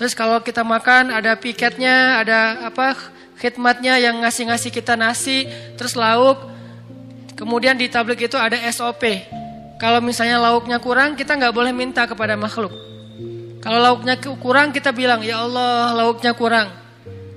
Terus 0.00 0.16
kalau 0.16 0.40
kita 0.40 0.64
makan 0.64 1.12
ada 1.12 1.36
piketnya, 1.36 2.24
ada 2.24 2.72
apa 2.72 2.96
khidmatnya 3.36 4.00
yang 4.00 4.24
ngasih-ngasih 4.24 4.72
kita 4.72 4.96
nasi, 4.96 5.44
terus 5.76 5.92
lauk. 5.92 6.40
Kemudian 7.36 7.76
di 7.76 7.92
tablik 7.92 8.24
itu 8.24 8.40
ada 8.40 8.56
SOP. 8.72 9.28
Kalau 9.76 10.00
misalnya 10.00 10.40
lauknya 10.40 10.80
kurang, 10.80 11.20
kita 11.20 11.36
nggak 11.36 11.52
boleh 11.52 11.68
minta 11.76 12.08
kepada 12.08 12.32
makhluk. 12.32 12.72
Kalau 13.60 13.84
lauknya 13.84 14.16
kurang, 14.16 14.72
kita 14.72 14.88
bilang, 14.88 15.20
ya 15.20 15.44
Allah 15.44 15.92
lauknya 16.00 16.32
kurang. 16.32 16.72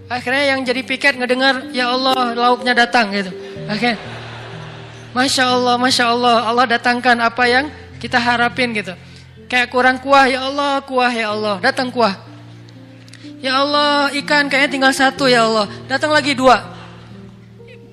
Akhirnya 0.08 0.56
yang 0.56 0.64
jadi 0.64 0.88
piket 0.88 1.20
ngedengar, 1.20 1.68
ya 1.76 1.92
Allah 1.92 2.32
lauknya 2.32 2.72
datang 2.72 3.12
gitu. 3.12 3.36
Oke, 3.68 3.92
Masya 5.12 5.52
Allah, 5.52 5.76
Masya 5.76 6.06
Allah, 6.08 6.48
Allah 6.48 6.66
datangkan 6.80 7.20
apa 7.20 7.44
yang 7.52 7.68
kita 8.02 8.18
harapin 8.18 8.74
gitu. 8.74 8.98
Kayak 9.46 9.70
kurang 9.70 10.02
kuah, 10.02 10.26
ya 10.26 10.50
Allah, 10.50 10.82
kuah 10.82 11.14
ya 11.14 11.30
Allah, 11.30 11.62
datang 11.62 11.94
kuah. 11.94 12.18
Ya 13.38 13.62
Allah, 13.62 14.10
ikan 14.26 14.50
kayaknya 14.50 14.70
tinggal 14.74 14.94
satu 14.94 15.30
ya 15.30 15.46
Allah. 15.46 15.70
Datang 15.86 16.10
lagi 16.10 16.34
dua. 16.34 16.58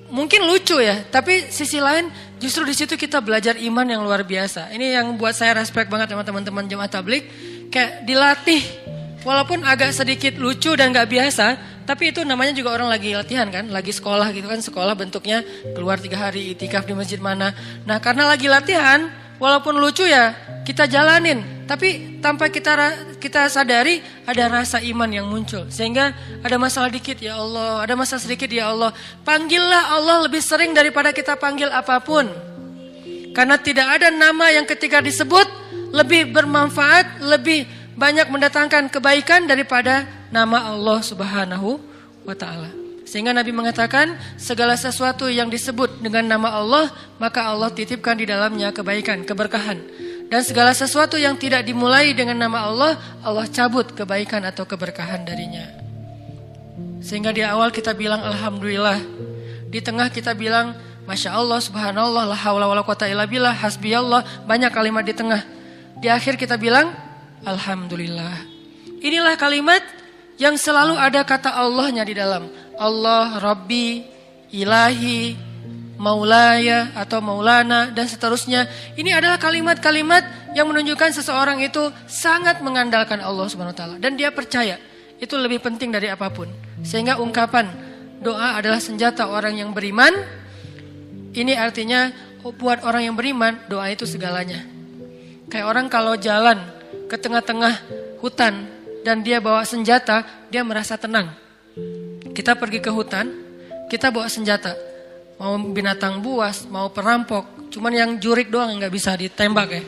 Mungkin 0.09 0.41
lucu 0.49 0.81
ya, 0.81 1.05
tapi 1.13 1.53
sisi 1.53 1.77
lain 1.77 2.09
justru 2.41 2.65
di 2.65 2.73
situ 2.73 2.97
kita 2.97 3.21
belajar 3.21 3.53
iman 3.61 3.85
yang 3.85 4.01
luar 4.01 4.25
biasa. 4.25 4.73
Ini 4.73 4.97
yang 4.97 5.13
buat 5.21 5.37
saya 5.37 5.53
respect 5.61 5.85
banget 5.93 6.09
sama 6.09 6.25
teman-teman 6.25 6.65
jemaat 6.65 6.89
tablik. 6.89 7.29
Kayak 7.69 8.01
dilatih, 8.09 8.61
walaupun 9.21 9.61
agak 9.61 9.93
sedikit 9.93 10.33
lucu 10.41 10.73
dan 10.73 10.89
gak 10.89 11.05
biasa, 11.05 11.59
tapi 11.85 12.09
itu 12.09 12.25
namanya 12.25 12.53
juga 12.57 12.73
orang 12.73 12.89
lagi 12.89 13.13
latihan 13.13 13.45
kan, 13.53 13.69
lagi 13.69 13.93
sekolah 13.93 14.33
gitu 14.33 14.49
kan, 14.49 14.61
sekolah 14.61 14.93
bentuknya 14.97 15.45
keluar 15.77 16.01
tiga 16.01 16.29
hari 16.29 16.57
itikaf 16.57 16.89
di 16.89 16.97
masjid 16.97 17.21
mana. 17.21 17.53
Nah 17.85 18.01
karena 18.01 18.25
lagi 18.25 18.49
latihan, 18.49 19.09
walaupun 19.39 19.79
lucu 19.79 20.05
ya 20.05 20.35
kita 20.67 20.85
jalanin 20.85 21.59
tapi 21.69 22.17
tanpa 22.17 22.49
kita 22.49 22.73
kita 23.21 23.45
sadari 23.45 24.01
ada 24.25 24.49
rasa 24.49 24.81
iman 24.81 25.05
yang 25.05 25.29
muncul. 25.29 25.69
Sehingga 25.69 26.17
ada 26.41 26.57
masalah 26.57 26.89
dikit 26.89 27.21
ya 27.21 27.37
Allah, 27.37 27.85
ada 27.85 27.93
masalah 27.93 28.25
sedikit 28.25 28.49
ya 28.49 28.73
Allah. 28.73 28.89
Panggillah 29.21 29.93
Allah 29.93 30.25
lebih 30.25 30.41
sering 30.41 30.73
daripada 30.73 31.13
kita 31.13 31.37
panggil 31.37 31.69
apa 31.69 32.01
pun. 32.01 32.25
Karena 33.37 33.61
tidak 33.61 34.01
ada 34.01 34.09
nama 34.09 34.49
yang 34.49 34.65
ketika 34.65 34.97
disebut 34.97 35.45
lebih 35.93 36.33
bermanfaat, 36.33 37.21
lebih 37.21 37.69
banyak 37.93 38.25
mendatangkan 38.33 38.89
kebaikan 38.89 39.45
daripada 39.45 40.09
nama 40.33 40.73
Allah 40.73 41.05
Subhanahu 41.05 41.77
wa 42.25 42.33
taala. 42.33 42.78
Sehingga 43.09 43.33
Nabi 43.33 43.49
mengatakan 43.49 44.13
segala 44.37 44.77
sesuatu 44.77 45.25
yang 45.25 45.49
disebut 45.49 45.97
dengan 45.97 46.29
nama 46.29 46.61
Allah 46.61 46.93
maka 47.17 47.49
Allah 47.49 47.73
titipkan 47.73 48.13
di 48.13 48.29
dalamnya 48.29 48.69
kebaikan, 48.69 49.25
keberkahan. 49.25 49.81
Dan 50.29 50.45
segala 50.45 50.77
sesuatu 50.77 51.17
yang 51.17 51.33
tidak 51.33 51.65
dimulai 51.65 52.13
dengan 52.13 52.37
nama 52.37 52.69
Allah 52.69 53.01
Allah 53.25 53.49
cabut 53.49 53.97
kebaikan 53.97 54.45
atau 54.45 54.61
keberkahan 54.61 55.25
darinya. 55.25 55.65
Sehingga 57.01 57.33
di 57.33 57.41
awal 57.41 57.73
kita 57.73 57.97
bilang 57.97 58.21
Alhamdulillah. 58.21 59.01
Di 59.73 59.81
tengah 59.81 60.13
kita 60.13 60.37
bilang 60.37 60.77
Masya 61.09 61.33
Allah, 61.33 61.57
Subhanallah, 61.57 62.29
la 62.29 62.37
haula 62.37 62.69
wala 62.69 62.85
quwata 62.85 63.09
illa 63.09 63.25
billah, 63.25 63.57
hasbiyallah, 63.57 64.45
banyak 64.45 64.69
kalimat 64.69 65.01
di 65.01 65.17
tengah. 65.17 65.41
Di 65.97 66.13
akhir 66.13 66.37
kita 66.37 66.61
bilang 66.61 66.93
Alhamdulillah. 67.41 68.45
Inilah 69.01 69.33
kalimat 69.33 69.81
yang 70.37 70.53
selalu 70.55 70.93
ada 70.93 71.25
kata 71.25 71.49
Allahnya 71.51 72.05
di 72.05 72.13
dalam. 72.13 72.47
Allah, 72.79 73.37
Rabbi, 73.37 74.01
Ilahi, 74.55 75.35
Maulaya 75.99 76.95
atau 76.95 77.19
Maulana 77.19 77.91
dan 77.91 78.07
seterusnya. 78.07 78.71
Ini 78.95 79.19
adalah 79.19 79.35
kalimat-kalimat 79.35 80.55
yang 80.55 80.71
menunjukkan 80.71 81.11
seseorang 81.11 81.59
itu 81.59 81.91
sangat 82.07 82.63
mengandalkan 82.63 83.19
Allah 83.19 83.45
Subhanahu 83.51 83.75
wa 83.75 83.77
taala 83.77 83.95
dan 83.99 84.15
dia 84.15 84.31
percaya 84.31 84.79
itu 85.19 85.35
lebih 85.35 85.59
penting 85.59 85.91
dari 85.91 86.07
apa 86.07 86.31
pun. 86.31 86.47
Sehingga 86.87 87.19
ungkapan 87.19 87.67
doa 88.23 88.55
adalah 88.55 88.79
senjata 88.79 89.27
orang 89.27 89.59
yang 89.59 89.75
beriman. 89.75 90.15
Ini 91.35 91.59
artinya 91.59 92.09
buat 92.41 92.81
orang 92.87 93.11
yang 93.11 93.15
beriman 93.19 93.59
doa 93.67 93.91
itu 93.91 94.07
segalanya. 94.07 94.63
Kayak 95.51 95.67
orang 95.67 95.85
kalau 95.91 96.15
jalan 96.15 96.63
ke 97.11 97.19
tengah-tengah 97.19 97.75
hutan 98.23 98.71
dan 99.03 99.19
dia 99.19 99.43
bawa 99.43 99.67
senjata, 99.67 100.23
dia 100.47 100.63
merasa 100.63 100.95
tenang. 100.95 101.35
Kita 102.33 102.55
pergi 102.55 102.79
ke 102.79 102.87
hutan, 102.87 103.27
kita 103.91 104.13
bawa 104.13 104.31
senjata. 104.31 104.77
Mau 105.39 105.55
binatang 105.59 106.19
buas, 106.23 106.67
mau 106.67 106.91
perampok, 106.91 107.71
cuman 107.71 107.91
yang 107.95 108.09
jurik 108.19 108.51
doang 108.51 108.75
nggak 108.79 108.91
bisa 108.91 109.15
ditembak 109.15 109.69
ya. 109.71 109.83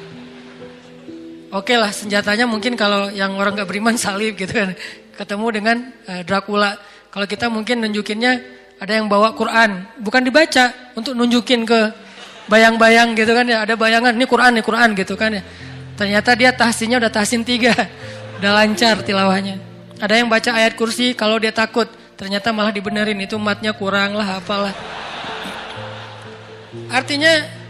Oke 1.51 1.75
lah 1.75 1.91
senjatanya 1.91 2.47
mungkin 2.47 2.79
kalau 2.79 3.11
yang 3.11 3.35
orang 3.35 3.59
nggak 3.59 3.67
beriman 3.67 3.95
salib 4.01 4.39
gitu 4.39 4.51
kan. 4.55 4.71
Ketemu 5.15 5.45
dengan 5.51 5.77
uh, 6.07 6.23
Dracula. 6.23 6.79
Kalau 7.11 7.27
kita 7.27 7.51
mungkin 7.51 7.83
nunjukinnya 7.83 8.39
ada 8.79 8.97
yang 8.97 9.11
bawa 9.11 9.35
Quran, 9.35 9.83
bukan 9.99 10.23
dibaca 10.23 10.71
untuk 10.95 11.11
nunjukin 11.13 11.67
ke 11.67 11.79
bayang-bayang 12.47 13.13
gitu 13.19 13.35
kan 13.35 13.43
ya. 13.45 13.67
Ada 13.67 13.75
bayangan, 13.75 14.15
ini 14.15 14.25
Quran, 14.25 14.51
ini 14.57 14.63
Quran 14.63 14.89
gitu 14.95 15.13
kan 15.19 15.35
ya. 15.35 15.43
Ternyata 15.99 16.33
dia 16.39 16.55
tahsinnya 16.55 16.97
udah 16.97 17.11
tahsin 17.11 17.43
tiga. 17.43 17.75
Udah 18.41 18.57
lancar 18.57 19.05
tilawahnya. 19.05 19.70
Ada 20.01 20.17
yang 20.17 20.33
baca 20.33 20.49
ayat 20.57 20.73
kursi 20.73 21.13
kalau 21.13 21.37
dia 21.37 21.53
takut. 21.53 21.85
Ternyata 22.17 22.49
malah 22.49 22.73
dibenerin 22.73 23.21
itu 23.21 23.37
matnya 23.37 23.69
kurang 23.77 24.17
lah 24.17 24.41
apalah. 24.41 24.73
Artinya 26.89 27.61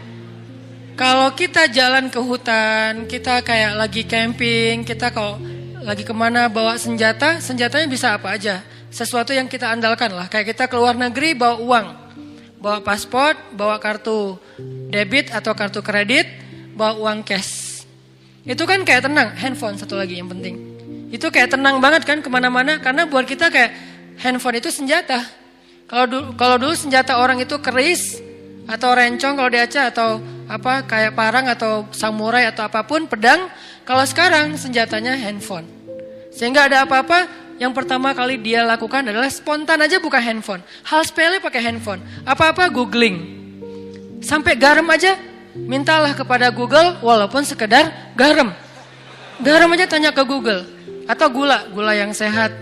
kalau 0.96 1.28
kita 1.36 1.68
jalan 1.68 2.08
ke 2.08 2.20
hutan, 2.20 3.04
kita 3.04 3.44
kayak 3.44 3.76
lagi 3.76 4.08
camping, 4.08 4.80
kita 4.84 5.12
kalau 5.12 5.36
lagi 5.84 6.08
ke 6.08 6.14
mana 6.16 6.48
bawa 6.48 6.80
senjata, 6.80 7.36
senjatanya 7.36 7.88
bisa 7.88 8.16
apa 8.16 8.32
aja. 8.32 8.64
Sesuatu 8.88 9.36
yang 9.36 9.48
kita 9.48 9.68
andalkan 9.68 10.12
lah. 10.12 10.28
Kayak 10.32 10.56
kita 10.56 10.64
keluar 10.72 10.96
negeri 10.96 11.36
bawa 11.36 11.56
uang, 11.60 11.86
bawa 12.60 12.78
paspor, 12.80 13.36
bawa 13.52 13.76
kartu 13.76 14.40
debit 14.88 15.32
atau 15.32 15.52
kartu 15.52 15.84
kredit, 15.84 16.28
bawa 16.72 16.96
uang 16.96 17.24
cash. 17.24 17.84
Itu 18.44 18.64
kan 18.64 18.84
kayak 18.88 19.04
tenang, 19.04 19.36
handphone 19.36 19.76
satu 19.76 20.00
lagi 20.00 20.16
yang 20.16 20.32
penting. 20.32 20.71
Itu 21.12 21.28
kayak 21.28 21.52
tenang 21.52 21.76
banget 21.76 22.08
kan 22.08 22.24
ke 22.24 22.28
mana-mana 22.32 22.80
karena 22.80 23.04
buat 23.04 23.28
kita 23.28 23.52
kayak 23.52 23.76
handphone 24.24 24.56
itu 24.56 24.72
senjata. 24.72 25.20
Kalau 25.84 26.08
dulu, 26.08 26.26
kalau 26.40 26.56
dulu 26.56 26.72
senjata 26.72 27.20
orang 27.20 27.36
itu 27.44 27.60
keris 27.60 28.16
atau 28.64 28.96
rencong 28.96 29.36
kalau 29.36 29.50
di 29.52 29.60
Aceh 29.60 29.92
atau 29.92 30.24
apa 30.48 30.88
kayak 30.88 31.12
parang 31.12 31.44
atau 31.52 31.84
samurai 31.92 32.48
atau 32.48 32.64
apa 32.64 32.80
pun 32.88 33.04
pedang. 33.04 33.52
Kalau 33.84 34.00
sekarang 34.08 34.56
senjatanya 34.56 35.12
handphone. 35.20 35.68
Sehingga 36.32 36.64
ada 36.64 36.88
apa-apa 36.88 37.28
yang 37.60 37.76
pertama 37.76 38.16
kali 38.16 38.40
dia 38.40 38.64
lakukan 38.64 39.04
adalah 39.04 39.28
spontan 39.28 39.84
aja 39.84 40.00
buka 40.00 40.16
handphone. 40.16 40.64
Hal 40.88 41.04
sepele 41.04 41.44
pakai 41.44 41.60
handphone. 41.60 42.00
Apa-apa 42.24 42.72
googling. 42.72 43.38
Sampai 44.24 44.56
garam 44.56 44.88
aja 44.88 45.18
mintalah 45.52 46.16
kepada 46.16 46.48
Google 46.48 46.96
walaupun 47.04 47.44
sekedar 47.44 47.92
garam. 48.16 48.54
Garam 49.44 49.68
aja 49.76 49.84
tanya 49.84 50.14
ke 50.14 50.24
Google. 50.24 50.64
Atau 51.10 51.28
gula, 51.34 51.66
gula 51.74 51.92
yang 51.96 52.14
sehat, 52.14 52.54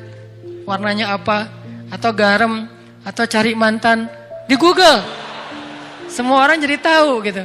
warnanya 0.64 1.12
apa, 1.12 1.48
atau 1.92 2.10
garam, 2.14 2.64
atau 3.04 3.24
cari 3.28 3.52
mantan 3.52 4.08
di 4.48 4.56
Google. 4.56 5.02
Semua 6.08 6.42
orang 6.42 6.58
jadi 6.58 6.76
tahu 6.80 7.22
gitu. 7.24 7.42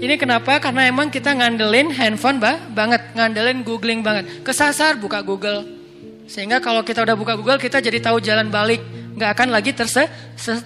Ini 0.00 0.16
kenapa? 0.16 0.56
Karena 0.62 0.88
emang 0.88 1.12
kita 1.12 1.36
ngandelin 1.36 1.92
handphone 1.92 2.40
bah, 2.40 2.56
banget, 2.72 3.12
ngandelin 3.12 3.60
googling 3.60 4.00
banget. 4.00 4.40
Kesasar 4.40 4.96
buka 4.96 5.20
Google. 5.20 5.66
Sehingga 6.24 6.62
kalau 6.62 6.80
kita 6.80 7.04
udah 7.04 7.16
buka 7.18 7.34
Google 7.36 7.58
kita 7.60 7.82
jadi 7.82 7.98
tahu 8.00 8.22
jalan 8.22 8.48
balik, 8.48 8.80
nggak 9.18 9.30
akan 9.36 9.48
lagi 9.52 9.76
terse 9.76 10.08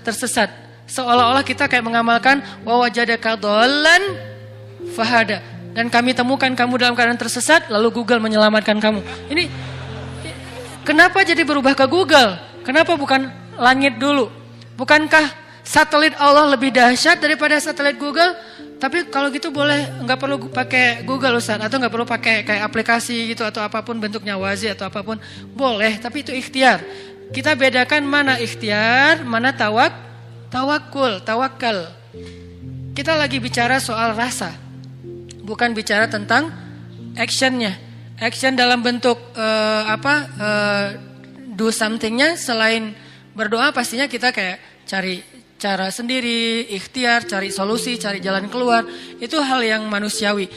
tersesat. 0.04 0.52
Seolah-olah 0.84 1.42
kita 1.42 1.64
kayak 1.66 1.82
mengamalkan 1.82 2.44
wa 2.62 2.84
wajadaka 2.84 3.40
dhallan 3.40 4.02
fahada 4.92 5.53
dan 5.74 5.90
kami 5.90 6.14
temukan 6.14 6.48
kamu 6.48 6.80
dalam 6.80 6.94
keadaan 6.94 7.18
tersesat 7.18 7.68
lalu 7.68 8.02
Google 8.02 8.22
menyelamatkan 8.22 8.78
kamu. 8.78 9.02
Ini 9.28 9.50
kenapa 10.86 11.26
jadi 11.26 11.42
berubah 11.42 11.74
ke 11.74 11.84
Google? 11.90 12.38
Kenapa 12.64 12.96
bukan 12.96 13.28
langit 13.60 14.00
dulu? 14.00 14.32
Bukankah 14.78 15.34
satelit 15.60 16.16
Allah 16.16 16.48
lebih 16.54 16.72
dahsyat 16.72 17.20
daripada 17.20 17.60
satelit 17.60 18.00
Google? 18.00 18.32
Tapi 18.80 19.08
kalau 19.08 19.28
gitu 19.28 19.52
boleh 19.52 20.02
nggak 20.02 20.18
perlu 20.18 20.36
pakai 20.50 21.04
Google 21.04 21.38
Ustaz 21.38 21.60
atau 21.60 21.76
nggak 21.76 21.92
perlu 21.92 22.06
pakai 22.08 22.44
kayak 22.46 22.62
aplikasi 22.64 23.32
gitu 23.32 23.44
atau 23.44 23.60
apa 23.60 23.80
pun 23.84 23.96
bentuknya 23.96 24.36
wazi 24.36 24.72
atau 24.72 24.88
apa 24.88 25.04
pun 25.04 25.20
boleh 25.52 26.00
tapi 26.00 26.24
itu 26.24 26.32
ikhtiar. 26.32 26.80
Kita 27.32 27.56
bedakan 27.56 28.04
mana 28.04 28.36
ikhtiar, 28.36 29.24
mana 29.24 29.50
tawak 29.56 30.04
Tawakul, 30.54 31.18
tawakal. 31.26 31.90
Kita 32.94 33.18
lagi 33.18 33.42
bicara 33.42 33.82
soal 33.82 34.14
rasa. 34.14 34.54
Bukan 35.44 35.76
bicara 35.76 36.08
tentang 36.08 36.48
actionnya. 37.20 37.76
Action 38.16 38.56
dalam 38.56 38.80
bentuk 38.80 39.20
uh, 39.36 39.82
apa 39.90 40.14
uh, 40.40 40.86
do 41.52 41.68
somethingnya 41.68 42.40
selain 42.40 42.96
berdoa 43.36 43.74
pastinya 43.74 44.08
kita 44.08 44.32
kayak 44.32 44.58
cari 44.88 45.20
cara 45.60 45.88
sendiri, 45.92 46.64
ikhtiar, 46.72 47.24
cari 47.28 47.52
solusi, 47.52 48.00
cari 48.00 48.24
jalan 48.24 48.48
keluar. 48.48 48.84
Itu 49.20 49.40
hal 49.40 49.60
yang 49.64 49.84
manusiawi. 49.90 50.48